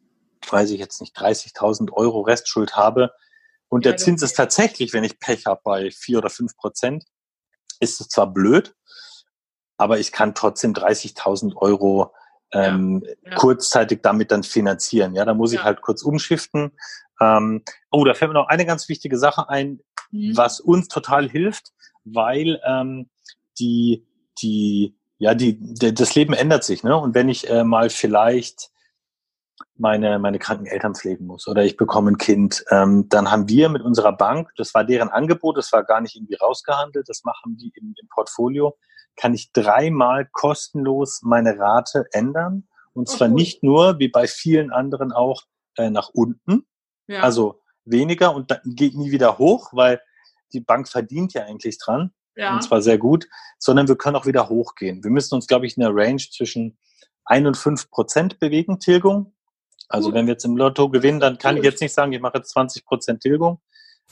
[0.49, 3.11] weiß ich jetzt nicht, 30.000 Euro Restschuld habe
[3.71, 7.05] und ja, der Zins ist tatsächlich, wenn ich Pech habe, bei vier oder fünf Prozent,
[7.79, 8.75] ist es zwar blöd,
[9.77, 12.13] aber ich kann trotzdem 30.000 Euro
[12.53, 13.35] ähm, ja, ja.
[13.35, 15.15] kurzzeitig damit dann finanzieren.
[15.15, 16.71] Ja, da muss ich halt kurz umschiften.
[17.19, 20.37] Ähm, oh, da fällt mir noch eine ganz wichtige Sache ein mhm.
[20.37, 23.09] was uns total hilft, weil ähm,
[23.59, 24.05] die,
[24.41, 26.95] die, ja, die, die, das Leben ändert sich, ne?
[26.97, 28.69] Und wenn ich äh, mal vielleicht
[29.77, 33.69] meine, meine kranken Eltern pflegen muss oder ich bekomme ein Kind, ähm, dann haben wir
[33.69, 37.57] mit unserer Bank, das war deren Angebot, das war gar nicht irgendwie rausgehandelt, das machen
[37.57, 38.77] die im, im Portfolio,
[39.15, 42.67] kann ich dreimal kostenlos meine Rate ändern.
[42.93, 45.43] Und zwar oh, nicht nur, wie bei vielen anderen auch,
[45.77, 46.65] äh, nach unten.
[47.07, 47.21] Ja.
[47.21, 50.01] Also weniger und dann geht nie wieder hoch, weil
[50.53, 52.11] die Bank verdient ja eigentlich dran.
[52.35, 52.53] Ja.
[52.53, 55.03] Und zwar sehr gut, sondern wir können auch wieder hochgehen.
[55.03, 56.77] Wir müssen uns, glaube ich, in der Range zwischen
[57.25, 59.33] 1 und 5 Prozent bewegen, Tilgung.
[59.89, 60.15] Also gut.
[60.15, 62.51] wenn wir jetzt im Lotto gewinnen, dann kann ich jetzt nicht sagen, ich mache jetzt
[62.51, 63.61] 20 Prozent Tilgung,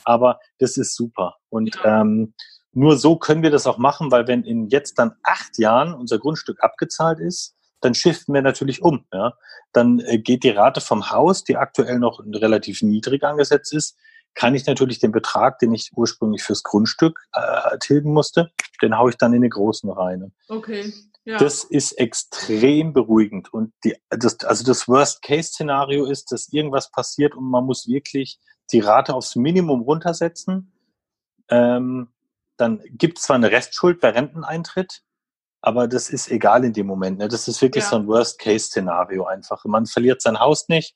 [0.04, 1.38] aber das ist super.
[1.50, 2.02] Und ja.
[2.02, 2.34] ähm,
[2.72, 6.20] nur so können wir das auch machen, weil wenn in jetzt dann acht Jahren unser
[6.20, 9.06] Grundstück abgezahlt ist, dann shiften wir natürlich um.
[9.14, 9.34] Ja?
[9.72, 13.98] Dann äh, geht die Rate vom Haus, die aktuell noch relativ niedrig angesetzt ist,
[14.36, 18.52] kann ich natürlich den Betrag, den ich ursprünglich fürs Grundstück äh, tilgen musste,
[18.82, 20.32] den haue ich dann in den großen rein.
[20.48, 20.94] Okay.
[21.26, 21.38] Ja.
[21.38, 23.54] Das ist extrem beruhigend.
[23.54, 28.40] Und die, das, also das Worst-Case-Szenario ist, dass irgendwas passiert und man muss wirklich
[28.72, 30.72] die Rate aufs Minimum runtersetzen.
[31.50, 32.10] Ähm,
[32.60, 35.02] dann gibt es zwar eine Restschuld bei Renteneintritt,
[35.62, 37.20] aber das ist egal in dem Moment.
[37.20, 37.28] Ne?
[37.28, 37.90] Das ist wirklich ja.
[37.90, 39.64] so ein Worst-Case-Szenario einfach.
[39.66, 40.96] Man verliert sein Haus nicht.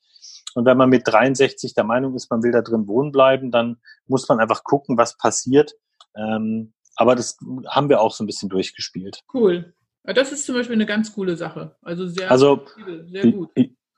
[0.56, 3.78] Und wenn man mit 63 der Meinung ist, man will da drin wohnen bleiben, dann
[4.08, 5.74] muss man einfach gucken, was passiert.
[6.16, 9.22] Ähm, aber das haben wir auch so ein bisschen durchgespielt.
[9.34, 9.74] Cool.
[10.04, 11.76] Das ist zum Beispiel eine ganz coole Sache.
[11.82, 12.66] Also sehr, also,
[13.08, 13.50] sehr gut.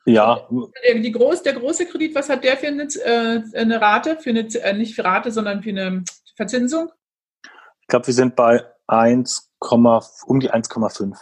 [0.06, 0.47] Ja.
[0.95, 4.17] Die groß, der große Kredit, was hat der für eine, äh, eine Rate?
[4.19, 6.04] Für eine, äh, nicht für Rate, sondern für eine
[6.36, 6.91] Verzinsung?
[7.85, 11.15] Ich glaube, wir sind bei 1, um die 1,5.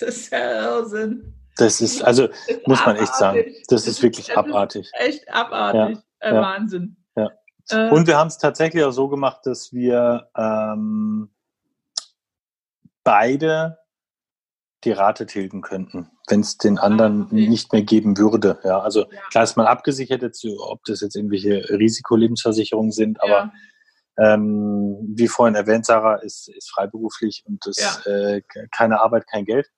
[0.00, 1.38] Das ist ja Irrsinn.
[1.56, 4.82] Das ist, also ist muss man echt sagen, das, das ist wirklich das abartig.
[4.84, 5.98] Ist echt abartig.
[6.20, 6.96] Ja, äh, ja, Wahnsinn.
[7.16, 7.30] Ja.
[7.70, 11.30] Äh, Und wir haben es tatsächlich auch so gemacht, dass wir ähm,
[13.04, 13.78] beide
[14.84, 17.48] die Rate tilgen könnten, wenn es den anderen ah, okay.
[17.48, 18.58] nicht mehr geben würde.
[18.64, 19.20] Ja, also ja.
[19.30, 23.52] klar ist man abgesichert, jetzt, ob das jetzt irgendwelche Risikolebensversicherungen sind, aber
[24.18, 29.68] ähm, wie vorhin erwähnt, Sarah ist, ist freiberuflich und ist äh, keine Arbeit, kein Geld.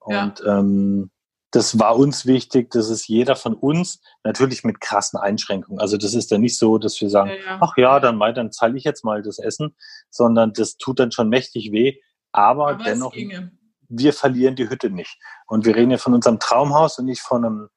[0.00, 1.10] Und ähm,
[1.52, 5.80] das war uns wichtig, dass es jeder von uns natürlich mit krassen Einschränkungen.
[5.80, 7.58] Also das ist dann nicht so, dass wir sagen, ja, ja.
[7.60, 9.74] ach ja, dann mal, dann zahle ich jetzt mal das Essen,
[10.10, 11.98] sondern das tut dann schon mächtig weh.
[12.32, 13.14] Aber, Aber dennoch,
[13.88, 15.18] wir verlieren die Hütte nicht.
[15.46, 17.68] Und wir reden ja von unserem Traumhaus und nicht von einem,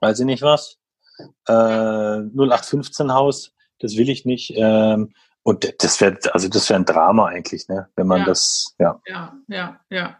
[0.00, 0.78] weiß ich nicht was,
[1.46, 3.52] äh, 0815 Haus.
[3.78, 4.52] Das will ich nicht.
[4.56, 5.12] Ähm,
[5.42, 7.88] und das wäre, also das wäre ein Drama eigentlich, ne?
[7.96, 8.26] Wenn man ja.
[8.26, 9.00] das, ja.
[9.06, 10.18] Ja, ja, ja.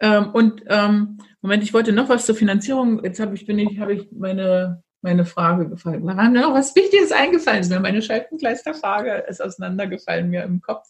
[0.00, 3.04] Ähm, und ähm, Moment, ich wollte noch was zur Finanzierung.
[3.04, 6.06] Jetzt habe ich, bin ich, habe ich meine, meine Frage gefallen.
[6.06, 7.68] Da war mir noch was Wichtiges eingefallen.
[7.68, 10.88] Mir meine Schaltenkleisterfrage ist auseinandergefallen mir im Kopf.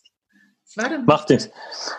[0.65, 1.05] Was war denn?
[1.05, 1.51] Macht nichts.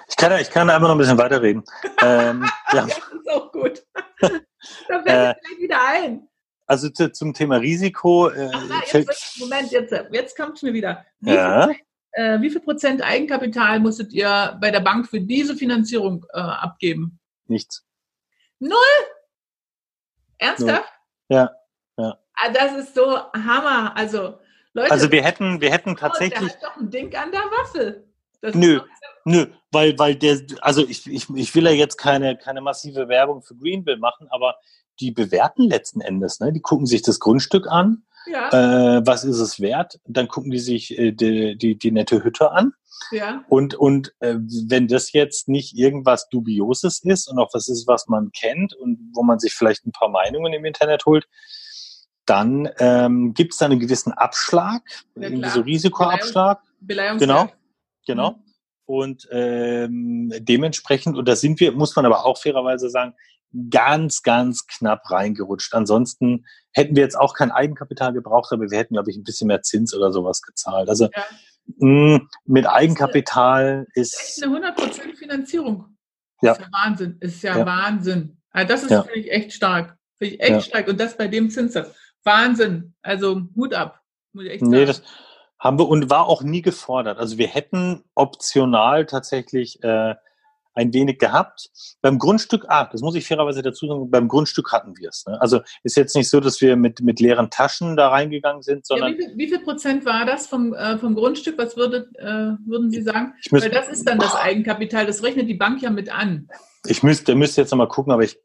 [0.08, 1.64] Ich kann, ich kann einfach noch ein bisschen weiterreden.
[2.04, 2.86] ähm, ja.
[2.86, 3.84] Das ist auch gut.
[4.22, 6.28] da fällt äh, gleich wieder ein.
[6.74, 8.30] Also zu, zum Thema Risiko.
[8.30, 11.06] Äh, Ach, jetzt, Moment, jetzt, jetzt kommt es mir wieder.
[11.20, 11.68] Wie ja.
[11.68, 11.76] viel,
[12.14, 17.20] äh, wie viel Prozent Eigenkapital musstet ihr bei der Bank für diese Finanzierung äh, abgeben?
[17.46, 17.86] Nichts.
[18.58, 18.74] Null?
[20.40, 20.92] Ernsthaft?
[21.30, 21.38] Null.
[21.38, 21.52] Ja,
[21.98, 22.18] ja.
[22.34, 23.96] Ah, das ist so Hammer.
[23.96, 24.40] Also,
[24.74, 24.92] Leute.
[24.92, 26.42] Also wir hätten, wir hätten tatsächlich.
[26.42, 28.04] Oh, der hat doch ein Ding an der Waffe.
[28.42, 28.82] Das nö,
[29.26, 33.44] nö, weil, weil der, also ich, ich, ich will ja jetzt keine, keine massive Werbung
[33.44, 34.58] für Greenville machen, aber
[35.00, 36.52] die bewerten letzten Endes, ne?
[36.52, 38.04] Die gucken sich das Grundstück an.
[38.26, 38.98] Ja.
[38.98, 40.00] Äh, was ist es wert?
[40.06, 42.74] Dann gucken die sich äh, die, die, die nette Hütte an.
[43.12, 43.44] Ja.
[43.50, 44.36] Und, und äh,
[44.68, 49.12] wenn das jetzt nicht irgendwas Dubioses ist und auch was ist, was man kennt und
[49.14, 51.28] wo man sich vielleicht ein paar Meinungen im Internet holt,
[52.26, 54.82] dann ähm, gibt es da einen gewissen Abschlag,
[55.16, 56.62] ja, irgendwie so Risikoabschlag.
[56.80, 57.52] Beleihungs genau,
[58.06, 58.32] genau.
[58.32, 58.44] Mhm.
[58.86, 63.14] Und ähm, dementsprechend, und da sind wir, muss man aber auch fairerweise sagen,
[63.70, 65.74] ganz, ganz knapp reingerutscht.
[65.74, 69.48] Ansonsten hätten wir jetzt auch kein Eigenkapital gebraucht, aber wir hätten, glaube ich, ein bisschen
[69.48, 70.90] mehr Zins oder sowas gezahlt.
[70.90, 71.24] Also ja.
[71.78, 74.20] mh, mit Eigenkapital ist.
[74.20, 75.98] Echt eine 100% Finanzierung.
[76.42, 76.54] Ja.
[76.54, 77.18] Ist ja Wahnsinn.
[77.20, 77.66] Ist ja, ja.
[77.66, 78.38] Wahnsinn.
[78.52, 79.04] Also das ist, ja.
[79.04, 79.98] finde ich, echt stark.
[80.18, 80.88] Finde ich echt stark.
[80.88, 81.96] Und das bei dem Zinssatz.
[82.24, 82.96] Wahnsinn.
[83.02, 84.02] Also Hut ab.
[84.34, 84.72] Muss ich echt sagen.
[84.72, 85.04] Nee, das
[85.60, 87.18] haben wir und war auch nie gefordert.
[87.20, 90.16] Also wir hätten optional tatsächlich äh,
[90.74, 91.70] ein wenig gehabt.
[92.02, 95.26] Beim Grundstück, ah, das muss ich fairerweise dazu sagen, beim Grundstück hatten wir es.
[95.28, 95.40] Ne?
[95.42, 99.14] Also ist jetzt nicht so, dass wir mit, mit leeren Taschen da reingegangen sind, sondern.
[99.14, 101.58] Ja, wie, viel, wie, viel, Prozent war das vom, äh, vom Grundstück?
[101.58, 103.34] Was würde, äh, würden Sie sagen?
[103.52, 106.48] Müsste, Weil das ist dann das Eigenkapital, das rechnet die Bank ja mit an.
[106.86, 108.38] Ich müsste, müsste jetzt nochmal gucken, aber ich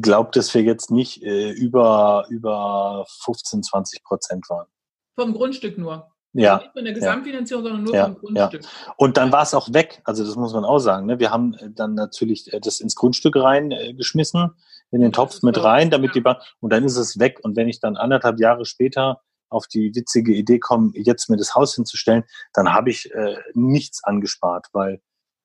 [0.00, 4.66] glaube, dass wir jetzt nicht äh, über, über 15, 20 Prozent waren.
[5.14, 6.10] Vom Grundstück nur.
[6.38, 6.54] Ja.
[6.54, 7.70] Also nicht von der Gesamtfinanzierung, ja.
[7.70, 8.04] sondern nur ja.
[8.04, 8.62] vom Grundstück.
[8.62, 8.94] Ja.
[8.96, 10.00] Und dann war es auch weg.
[10.04, 11.06] Also das muss man auch sagen.
[11.06, 11.18] Ne?
[11.18, 15.62] Wir haben äh, dann natürlich äh, das ins Grundstück reingeschmissen, äh, in den Topf mit
[15.62, 17.40] rein, damit die Bank, und dann ist es weg.
[17.42, 19.20] Und wenn ich dann anderthalb Jahre später
[19.50, 24.04] auf die witzige Idee komme, jetzt mir das Haus hinzustellen, dann habe ich äh, nichts
[24.04, 25.00] angespart, weil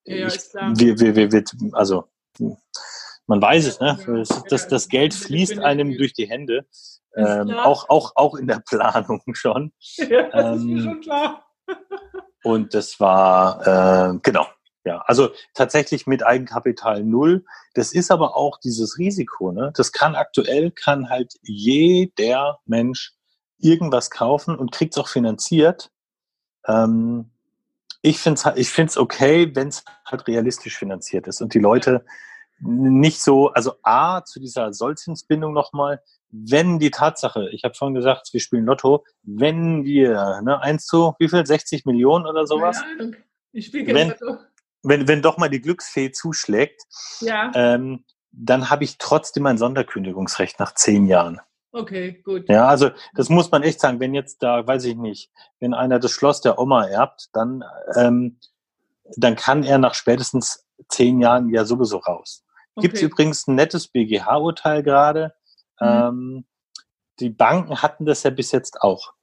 [0.06, 2.06] ja, ich, wir, wir, wir, wir, also
[3.26, 3.98] man weiß es, ne?
[4.06, 6.66] Das, das, das Geld fließt einem durch die Hände.
[7.16, 9.72] Ähm, auch, auch, auch in der Planung schon.
[9.98, 11.46] Ja, das ähm, ist mir ähm, schon klar.
[12.44, 14.48] und das war, äh, genau,
[14.86, 17.46] ja, also tatsächlich mit Eigenkapital null.
[17.74, 19.72] Das ist aber auch dieses Risiko, ne?
[19.76, 23.14] Das kann aktuell, kann halt jeder Mensch
[23.60, 25.90] irgendwas kaufen und kriegt es auch finanziert.
[26.68, 27.32] Ähm,
[28.02, 32.04] ich finde es ich find's okay, wenn es halt realistisch finanziert ist und die Leute
[32.60, 36.02] nicht so, also A, zu dieser Sollzinsbindung nochmal,
[36.34, 41.14] wenn die Tatsache, ich habe vorhin gesagt, wir spielen Lotto, wenn wir, ne, eins zu,
[41.20, 42.84] wie viel, 60 Millionen oder sowas?
[43.00, 43.06] Ja,
[43.52, 44.38] ich spiele wenn, Lotto.
[44.82, 46.82] Wenn, wenn doch mal die Glücksfee zuschlägt,
[47.22, 47.52] ja.
[47.54, 51.40] ähm, dann habe ich trotzdem ein Sonderkündigungsrecht nach zehn Jahren.
[51.72, 52.50] Okay, gut.
[52.50, 56.00] Ja, also das muss man echt sagen, wenn jetzt da, weiß ich nicht, wenn einer
[56.00, 57.64] das Schloss der Oma erbt, dann,
[57.96, 58.40] ähm,
[59.16, 62.44] dann kann er nach spätestens zehn Jahren ja sowieso raus.
[62.76, 62.88] Okay.
[62.88, 65.36] Gibt es übrigens ein nettes BGH-Urteil gerade,
[65.80, 65.88] Mhm.
[65.88, 66.46] Ähm,
[67.20, 69.14] die Banken hatten das ja bis jetzt auch.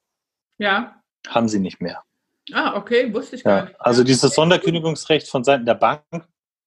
[0.59, 1.03] Ja.
[1.29, 2.03] Haben sie nicht mehr.
[2.53, 3.81] Ah, okay, wusste ich gar ja, nicht.
[3.81, 6.03] Also dieses Sonderkündigungsrecht von Seiten der Bank,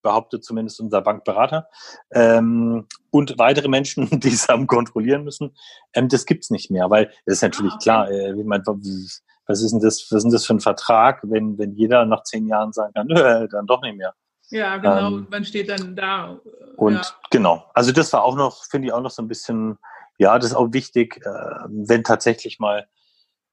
[0.02, 1.69] behauptet zumindest unser Bankberater,
[2.12, 5.56] ähm, und weitere Menschen, die es haben kontrollieren müssen,
[5.93, 7.84] ähm, das gibt's nicht mehr, weil es ist natürlich ah, okay.
[7.84, 11.22] klar, äh, wie man, was ist denn das, was ist denn das für ein Vertrag,
[11.24, 14.13] wenn, wenn jeder nach zehn Jahren sagen kann, nö, dann doch nicht mehr.
[14.54, 15.08] Ja, genau.
[15.08, 16.39] Ähm, man steht dann da.
[16.78, 17.02] Und ja.
[17.32, 17.66] genau.
[17.74, 19.80] Also das war auch noch, finde ich auch noch so ein bisschen,
[20.20, 21.30] ja, das ist auch wichtig, äh,
[21.70, 22.88] wenn tatsächlich mal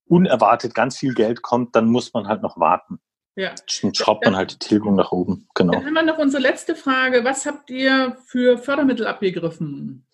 [0.07, 3.01] unerwartet ganz viel Geld kommt, dann muss man halt noch warten.
[3.35, 3.55] Ja.
[3.81, 5.49] Dann schraubt man halt die Tilgung nach oben.
[5.55, 5.73] Genau.
[5.73, 7.25] Dann haben wir noch unsere letzte Frage.
[7.25, 10.07] Was habt ihr für Fördermittel abgegriffen?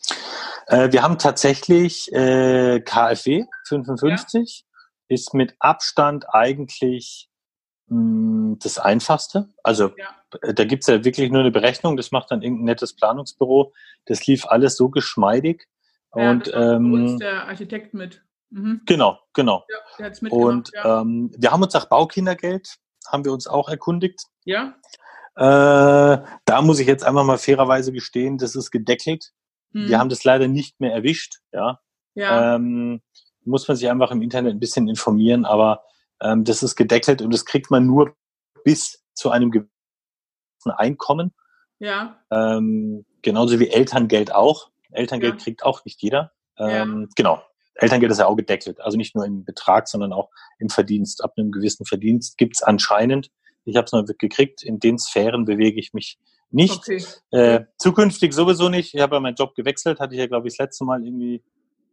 [0.68, 4.60] Äh, wir haben tatsächlich äh, KfW 55.
[4.60, 4.66] Ja.
[5.08, 7.28] Ist mit Abstand eigentlich
[7.88, 9.48] das Einfachste.
[9.62, 10.16] Also ja.
[10.42, 13.72] Äh, da gibt's ja wirklich nur eine Berechnung, das macht dann irgendein nettes Planungsbüro.
[14.06, 15.68] Das lief alles so geschmeidig.
[16.14, 18.22] Ja, und ähm, der Architekt mit.
[18.50, 18.82] Mhm.
[18.86, 19.64] Genau, genau.
[19.98, 21.02] Ja, und ja.
[21.02, 22.76] ähm, wir haben uns nach Baukindergeld,
[23.08, 24.24] haben wir uns auch erkundigt.
[24.44, 24.74] Ja.
[25.34, 29.32] Äh, da muss ich jetzt einfach mal fairerweise gestehen, das ist gedeckelt.
[29.72, 29.88] Mhm.
[29.88, 31.40] Wir haben das leider nicht mehr erwischt.
[31.52, 31.80] Ja.
[32.14, 32.54] ja.
[32.54, 33.02] Ähm,
[33.44, 35.84] muss man sich einfach im Internet ein bisschen informieren, aber
[36.20, 38.14] ähm, das ist gedeckelt und das kriegt man nur
[38.64, 39.70] bis zu einem gewissen
[40.76, 41.34] Einkommen.
[41.78, 42.20] Ja.
[42.30, 44.70] Ähm, genauso wie Elterngeld auch.
[44.90, 45.44] Elterngeld ja.
[45.44, 46.32] kriegt auch nicht jeder.
[46.58, 47.08] Ähm, ja.
[47.16, 47.42] Genau.
[47.74, 48.80] Elterngeld ist ja auch gedeckelt.
[48.80, 51.22] Also nicht nur im Betrag, sondern auch im Verdienst.
[51.22, 53.30] Ab einem gewissen Verdienst gibt's anscheinend,
[53.64, 56.18] ich habe es noch gekriegt, in den Sphären bewege ich mich
[56.50, 56.78] nicht.
[56.78, 57.04] Okay.
[57.32, 58.94] Äh, zukünftig sowieso nicht.
[58.94, 61.42] Ich habe ja meinen Job gewechselt, hatte ich ja, glaube ich, das letzte Mal irgendwie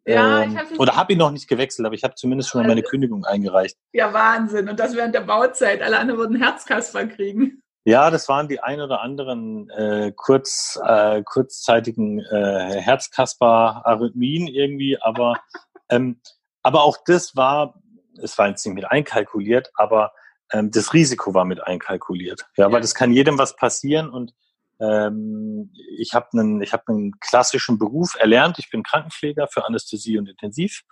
[0.05, 2.67] ja, ähm, hab oder habe ihn noch nicht gewechselt, aber ich habe zumindest schon mal
[2.67, 3.77] meine Kündigung eingereicht.
[3.93, 4.67] Ja, Wahnsinn.
[4.69, 5.81] Und das während der Bauzeit.
[5.81, 7.63] Alle anderen würden Herzkasper kriegen.
[7.85, 15.35] Ja, das waren die ein oder anderen äh, kurz, äh, kurzzeitigen äh, Herzkasper-Arrhythmien irgendwie, aber,
[15.89, 16.21] ähm,
[16.61, 17.81] aber auch das war,
[18.21, 20.13] es war jetzt nicht mit einkalkuliert, aber
[20.53, 22.45] ähm, das Risiko war mit einkalkuliert.
[22.55, 22.71] Ja, ja.
[22.71, 24.33] weil das kann jedem was passieren und
[24.79, 28.59] ähm, ich habe einen, ich habe einen klassischen Beruf erlernt.
[28.59, 30.83] Ich bin Krankenpfleger für Anästhesie und Intensiv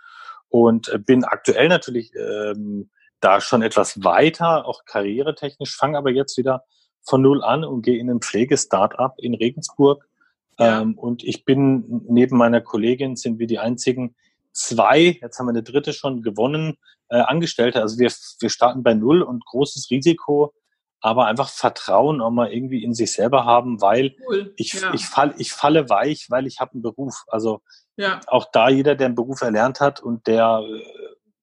[0.49, 2.89] und äh, bin aktuell natürlich ähm,
[3.19, 6.63] da schon etwas weiter, auch karrieretechnisch, fange aber jetzt wieder
[7.03, 10.07] von null an und gehe in ein Pflegestartup in Regensburg.
[10.59, 10.81] Ja.
[10.81, 14.15] Ähm, und ich bin neben meiner Kollegin sind wir die einzigen
[14.53, 16.77] zwei, jetzt haben wir eine dritte schon gewonnen,
[17.09, 17.81] äh, Angestellte.
[17.81, 20.53] Also wir, wir starten bei null und großes Risiko,
[21.01, 24.53] aber einfach Vertrauen auch mal irgendwie in sich selber haben, weil cool.
[24.55, 24.93] ich, ja.
[24.93, 27.23] ich, fall, ich falle weich, weil ich habe einen Beruf.
[27.27, 27.61] Also
[27.97, 28.21] ja.
[28.27, 30.83] auch da jeder, der einen Beruf erlernt hat und der äh,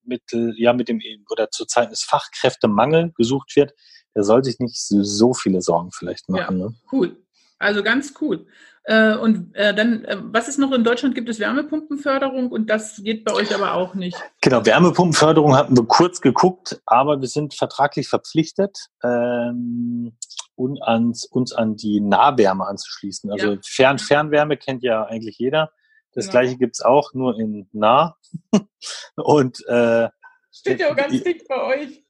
[0.03, 0.23] mit,
[0.57, 3.73] ja, mit dem oder zur Zeit des Fachkräftemangel gesucht wird,
[4.15, 6.59] der soll sich nicht so viele Sorgen vielleicht machen.
[6.59, 6.75] Ja, ne?
[6.91, 7.17] Cool.
[7.59, 8.47] Also ganz cool.
[8.85, 11.13] Äh, und äh, dann, äh, was ist noch in Deutschland?
[11.13, 14.17] Gibt es Wärmepumpenförderung und das geht bei euch aber auch nicht.
[14.41, 20.13] Genau, Wärmepumpenförderung hatten wir kurz geguckt, aber wir sind vertraglich verpflichtet, ähm,
[20.59, 23.31] und ans, uns an die Nahwärme anzuschließen.
[23.31, 23.59] Also ja.
[23.65, 25.71] Fern, Fernwärme kennt ja eigentlich jeder.
[26.13, 26.31] Das genau.
[26.31, 28.17] gleiche gibt's auch, nur in nah.
[29.15, 30.09] und äh,
[30.51, 32.03] steht ja auch ganz dick bei euch.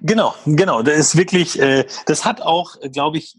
[0.00, 0.82] Genau, genau.
[0.82, 3.36] Das ist wirklich, äh, das hat auch, glaube ich,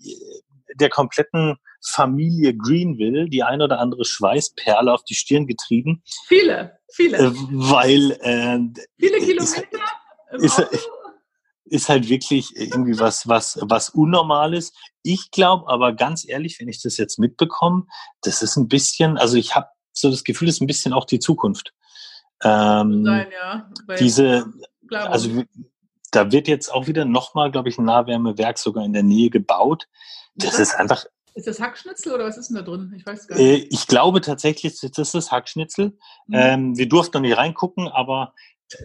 [0.80, 6.04] der kompletten Familie Greenville die ein oder andere Schweißperle auf die Stirn getrieben.
[6.28, 7.18] Viele, viele.
[7.18, 8.60] Äh, weil äh,
[9.00, 9.80] viele Kilometer.
[10.32, 10.90] Ist, ist,
[11.66, 14.74] ist halt wirklich irgendwie was, was, was Unnormales.
[15.04, 17.86] Ich glaube aber ganz ehrlich, wenn ich das jetzt mitbekomme,
[18.22, 21.06] das ist ein bisschen, also ich habe so das Gefühl, das ist ein bisschen auch
[21.06, 21.74] die Zukunft.
[22.44, 23.70] Ähm, Sein, ja.
[24.00, 24.52] diese,
[24.92, 25.44] also
[26.12, 29.88] da wird jetzt auch wieder nochmal, glaube ich, ein Nahwärmewerk sogar in der Nähe gebaut.
[30.36, 31.06] Das ist, ist einfach.
[31.36, 32.94] Ist das Hackschnitzel oder was ist denn da drin?
[32.98, 33.46] Ich weiß gar nicht.
[33.46, 35.98] Äh, ich glaube tatsächlich, das ist Hackschnitzel.
[36.28, 36.34] Mhm.
[36.34, 38.34] Ähm, wir durften noch nicht reingucken, aber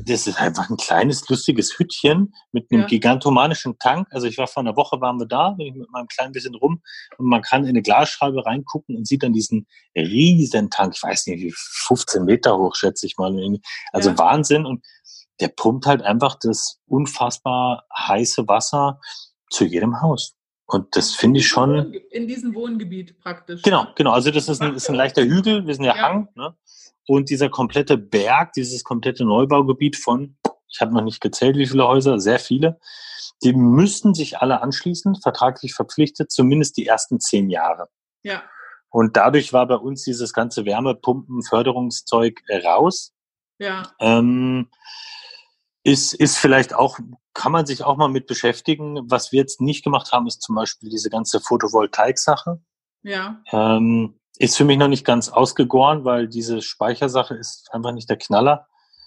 [0.05, 2.87] das ist einfach ein kleines, lustiges Hütchen mit einem ja.
[2.87, 4.09] gigantomanischen Tank.
[4.11, 6.55] Also ich war vor einer Woche, waren wir da, bin ich mit meinem kleinen bisschen
[6.55, 6.83] rum
[7.19, 11.27] und man kann in eine Glasscheibe reingucken und sieht dann diesen riesen Tank, ich weiß
[11.27, 13.35] nicht, wie 15 Meter hoch, schätze ich mal.
[13.93, 14.19] Also ja.
[14.19, 14.85] Wahnsinn und
[15.41, 19.01] der pumpt halt einfach das unfassbar heiße Wasser
[19.51, 20.37] zu jedem Haus.
[20.67, 21.93] Und das finde ich schon.
[22.11, 23.63] In diesem Wohngebiet praktisch.
[23.63, 24.13] Genau, genau.
[24.13, 26.03] Also das ist ein, ist ein leichter Hügel, wir sind ja, ja.
[26.03, 26.57] Hang, ne?
[27.07, 30.37] Und dieser komplette Berg, dieses komplette Neubaugebiet von,
[30.69, 32.81] ich habe noch nicht gezählt, wie viele Häuser, sehr viele,
[33.43, 37.89] die müssten sich alle anschließen, vertraglich verpflichtet, zumindest die ersten zehn Jahre.
[38.23, 38.43] Ja.
[38.91, 43.13] Und dadurch war bei uns dieses ganze Wärmepumpen-Förderungszeug raus.
[43.59, 43.93] Ja.
[44.01, 44.71] Ähm,
[45.83, 46.99] ist, ist vielleicht auch,
[47.35, 49.01] kann man sich auch mal mit beschäftigen.
[49.11, 52.61] Was wir jetzt nicht gemacht haben, ist zum Beispiel diese ganze Photovoltaik-Sache.
[53.03, 53.43] Ja.
[53.53, 58.17] Ähm, ist für mich noch nicht ganz ausgegoren, weil diese Speichersache ist einfach nicht der
[58.17, 58.67] Knaller.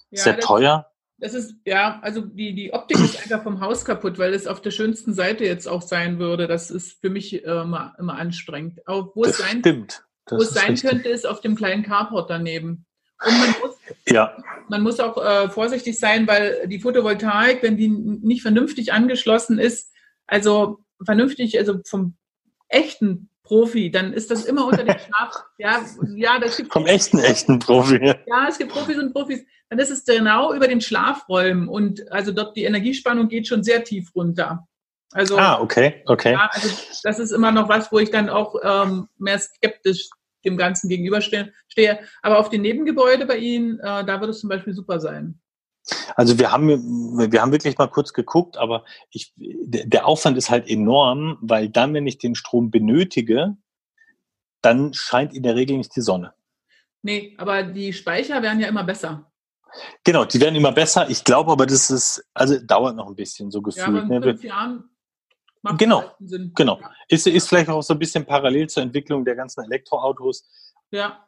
[0.10, 0.88] Ja, Sehr das, teuer.
[1.20, 4.62] Das ist, ja, also die, die Optik ist einfach vom Haus kaputt, weil es auf
[4.62, 6.48] der schönsten Seite jetzt auch sein würde.
[6.48, 8.88] Das ist für mich äh, immer, immer anstrengend.
[8.88, 10.04] Auch wo das es sein, stimmt.
[10.26, 10.90] Das wo es sein richtig.
[10.90, 12.86] könnte, ist auf dem kleinen Carport daneben.
[13.26, 13.76] Und man muss,
[14.08, 14.38] ja.
[14.70, 19.92] man muss auch äh, vorsichtig sein, weil die Photovoltaik, wenn die nicht vernünftig angeschlossen ist,
[20.28, 22.16] also vernünftig, also vom
[22.68, 25.34] echten Profi, dann ist das immer unter dem Schlaf.
[25.60, 25.84] Ja,
[26.16, 28.00] ja, das gibt vom echten echten Profi.
[28.28, 29.44] Ja, es gibt Profis und Profis.
[29.70, 33.84] Dann ist es genau über den Schlafräumen und also dort die Energiespannung geht schon sehr
[33.84, 34.68] tief runter.
[35.14, 36.34] Also ah, okay, okay.
[36.34, 36.70] Ja, also
[37.04, 40.10] das ist immer noch was, wo ich dann auch ähm, mehr skeptisch
[40.46, 41.52] dem Ganzen gegenüberstehe.
[42.22, 45.40] Aber auf den Nebengebäude bei Ihnen, äh, da wird es zum Beispiel super sein.
[46.16, 46.68] Also wir haben,
[47.32, 51.94] wir haben wirklich mal kurz geguckt, aber ich, der Aufwand ist halt enorm, weil dann,
[51.94, 53.56] wenn ich den Strom benötige,
[54.62, 56.34] dann scheint in der Regel nicht die Sonne.
[57.02, 59.32] Nee, aber die Speicher werden ja immer besser.
[60.04, 61.10] Genau, die werden immer besser.
[61.10, 63.88] Ich glaube aber, das ist, also dauert noch ein bisschen so gefühlt.
[63.88, 64.22] Ja, in ne?
[64.22, 64.90] fünf Jahren
[65.62, 66.52] macht genau, Sinn.
[66.56, 66.80] Genau.
[67.08, 70.46] Ist, ist vielleicht auch so ein bisschen parallel zur Entwicklung der ganzen Elektroautos.
[70.92, 71.24] Ja.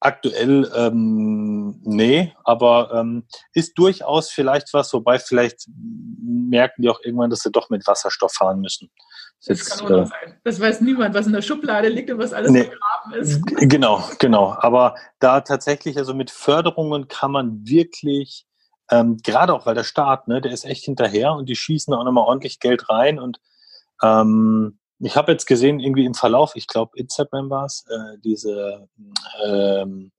[0.00, 5.68] Aktuell ähm, nee, aber ähm, ist durchaus vielleicht was, wobei vielleicht
[6.22, 8.90] merken die auch irgendwann, dass sie doch mit Wasserstoff fahren müssen.
[9.44, 10.40] Das, das kann auch äh, sein.
[10.44, 13.42] Das weiß niemand, was in der Schublade liegt und was alles nee, vergraben ist.
[13.68, 14.56] Genau, genau.
[14.58, 18.46] Aber da tatsächlich, also mit Förderungen kann man wirklich,
[18.90, 22.04] ähm, gerade auch weil der Staat, ne, der ist echt hinterher und die schießen auch
[22.04, 23.40] nochmal ordentlich Geld rein und
[24.02, 28.88] ähm, ich habe jetzt gesehen, irgendwie im Verlauf, ich glaube Instagram war es, äh, diese,
[29.44, 30.10] ähm,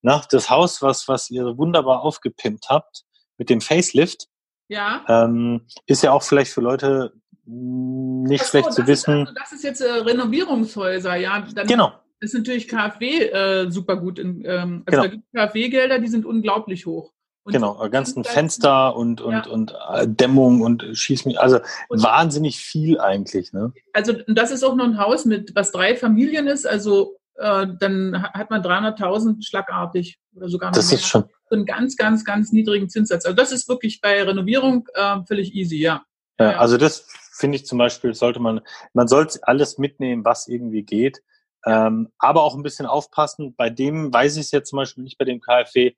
[0.00, 3.04] na, das Haus, was, was ihr wunderbar aufgepimpt habt
[3.38, 4.28] mit dem Facelift.
[4.68, 5.04] Ja.
[5.08, 7.12] Ähm, ist ja auch vielleicht für Leute
[7.44, 9.22] nicht so, schlecht zu wissen.
[9.22, 11.46] Ist, also das ist jetzt äh, Renovierungshäuser, ja.
[11.54, 11.92] Dann genau.
[12.20, 14.18] Ist natürlich KfW äh, super gut.
[14.18, 15.02] In, ähm, also genau.
[15.02, 17.12] da gibt KfW-Gelder, die sind unglaublich hoch.
[17.44, 19.46] Und genau, ganzen Fenster und, und, ja.
[19.46, 23.52] und äh, Dämmung und schieß mich, also und wahnsinnig viel eigentlich.
[23.52, 23.72] Ne?
[23.92, 28.22] Also das ist auch noch ein Haus mit, was drei Familien ist, also äh, dann
[28.22, 30.98] hat man 300.000 schlagartig oder sogar noch Das mehr.
[30.98, 31.24] ist schon.
[31.50, 33.24] So einen ganz, ganz, ganz niedrigen Zinssatz.
[33.24, 36.04] Also das ist wirklich bei Renovierung äh, völlig easy, ja.
[36.38, 36.52] ja.
[36.52, 38.60] Ja, also das finde ich zum Beispiel, sollte man,
[38.92, 41.22] man sollte alles mitnehmen, was irgendwie geht.
[41.64, 43.54] Ähm, aber auch ein bisschen aufpassen.
[43.54, 45.92] Bei dem weiß ich es jetzt zum Beispiel nicht bei dem KfW,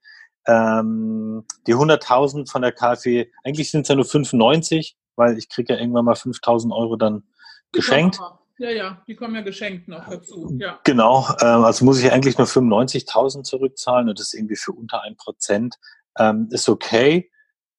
[0.47, 5.75] ähm, die 100.000 von der KfW, eigentlich sind es ja nur 95, weil ich kriege
[5.75, 7.25] ja irgendwann mal 5.000 Euro dann
[7.73, 8.21] geschenkt.
[8.59, 10.57] Ja, ja, die kommen ja geschenkt noch dazu.
[10.61, 10.79] Ja.
[10.85, 15.03] Genau, ähm, also muss ich eigentlich nur 95.000 zurückzahlen und das ist irgendwie für unter
[15.03, 15.77] ein Prozent.
[16.17, 17.31] Ähm, ist okay,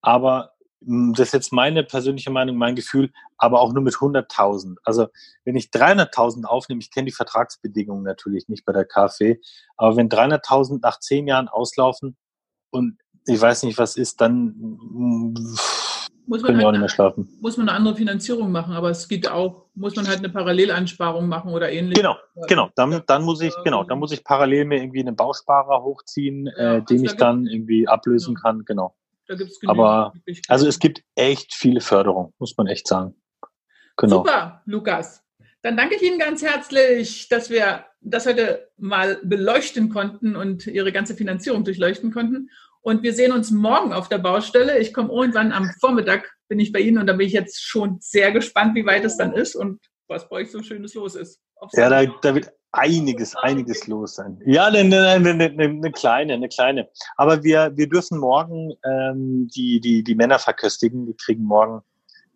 [0.01, 0.51] aber
[0.81, 4.75] das ist jetzt meine persönliche Meinung, mein Gefühl, aber auch nur mit 100.000.
[4.83, 5.07] Also
[5.43, 9.37] wenn ich 300.000 aufnehme, ich kenne die Vertragsbedingungen natürlich nicht bei der KfW,
[9.77, 12.17] aber wenn 300.000 nach zehn Jahren auslaufen
[12.75, 12.97] und
[13.27, 14.55] ich weiß nicht, was ist, dann
[16.27, 20.07] muss man, halt muss man eine andere Finanzierung machen, aber es geht auch, muss man
[20.07, 22.01] halt eine Parallelansparung machen oder ähnliches.
[22.01, 22.17] Genau,
[22.47, 22.69] genau.
[22.75, 26.77] Dann, dann muss ich, genau, dann muss ich parallel mir irgendwie einen Bausparer hochziehen, ja,
[26.77, 28.41] äh, den also ich dann irgendwie ablösen ja.
[28.41, 28.95] kann, genau.
[29.27, 30.13] Da gibt's aber
[30.47, 33.15] also es gibt echt viele Förderung, muss man echt sagen.
[33.97, 34.17] Genau.
[34.17, 35.23] Super, Lukas.
[35.61, 40.91] Dann danke ich Ihnen ganz herzlich, dass wir das heute mal beleuchten konnten und Ihre
[40.91, 42.49] ganze Finanzierung durchleuchten konnten.
[42.85, 44.77] Und wir sehen uns morgen auf der Baustelle.
[44.77, 47.97] Ich komme irgendwann am Vormittag, bin ich bei Ihnen und da bin ich jetzt schon
[47.99, 51.41] sehr gespannt, wie weit es dann ist und was bei euch so Schönes los ist.
[51.73, 54.39] Ja, da, da, wird einiges, einiges los sein.
[54.45, 56.87] Ja, eine, eine, eine, eine kleine, eine kleine.
[57.17, 61.07] Aber wir, wir dürfen morgen ähm, die, die, die Männer verköstigen.
[61.07, 61.81] Die kriegen morgen,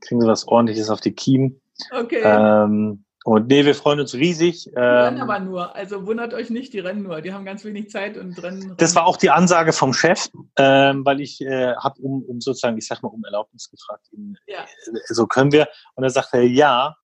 [0.02, 1.62] kriegen sie was ordentliches auf die Kiem.
[1.92, 2.24] Okay.
[2.24, 4.64] Ähm, und nee, wir freuen uns riesig.
[4.64, 5.76] Die rennen ähm, aber nur.
[5.76, 7.22] Also wundert euch nicht, die rennen nur.
[7.22, 8.76] Die haben ganz wenig Zeit und rennen.
[8.78, 12.78] Das war auch die Ansage vom Chef, ähm, weil ich äh, habe um, um sozusagen,
[12.78, 14.08] ich sag mal, um Erlaubnis gefragt.
[14.48, 14.62] Ja.
[14.62, 15.68] Äh, so können wir.
[15.96, 16.96] Und er sagte, ja,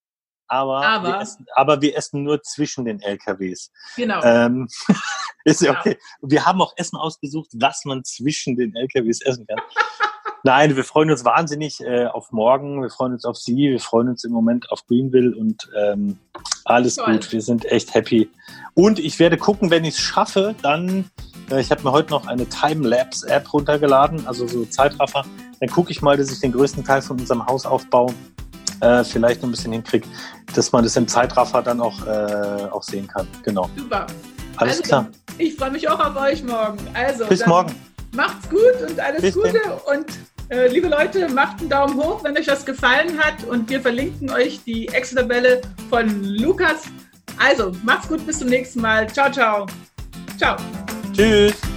[0.48, 1.08] aber, aber.
[1.08, 3.72] Wir, essen, aber wir essen nur zwischen den LKWs.
[3.98, 4.22] Genau.
[4.24, 4.68] Ähm,
[5.44, 5.80] ist ja genau.
[5.82, 5.98] okay.
[6.22, 9.60] Wir haben auch Essen ausgesucht, was man zwischen den LKWs essen kann.
[10.46, 12.84] Nein, wir freuen uns wahnsinnig äh, auf morgen.
[12.84, 13.72] Wir freuen uns auf Sie.
[13.72, 16.20] Wir freuen uns im Moment auf Greenville und ähm,
[16.66, 17.14] alles Toll.
[17.14, 17.32] gut.
[17.32, 18.30] Wir sind echt happy.
[18.76, 21.10] Und ich werde gucken, wenn ich es schaffe, dann,
[21.50, 25.26] äh, ich habe mir heute noch eine Timelapse-App runtergeladen, also so Zeitraffer.
[25.60, 28.14] Dann gucke ich mal, dass ich den größten Teil von unserem Hausaufbau
[28.82, 30.08] äh, vielleicht noch ein bisschen hinkriege,
[30.54, 33.28] dass man das im Zeitraffer dann auch, äh, auch sehen kann.
[33.42, 33.68] Genau.
[33.76, 34.06] Super.
[34.58, 35.08] Alles also, klar.
[35.40, 36.78] Ich freue mich auch auf euch morgen.
[36.94, 37.74] Also, bis morgen.
[38.12, 39.72] Macht's gut und alles bis Gute denn.
[39.88, 40.06] und
[40.50, 44.62] liebe Leute, macht einen Daumen hoch, wenn euch das gefallen hat und wir verlinken euch
[44.64, 46.84] die Excel-Tabelle von Lukas.
[47.38, 49.08] Also, macht's gut, bis zum nächsten Mal.
[49.12, 49.66] Ciao, ciao.
[50.38, 50.58] Ciao.
[51.14, 51.75] Tschüss.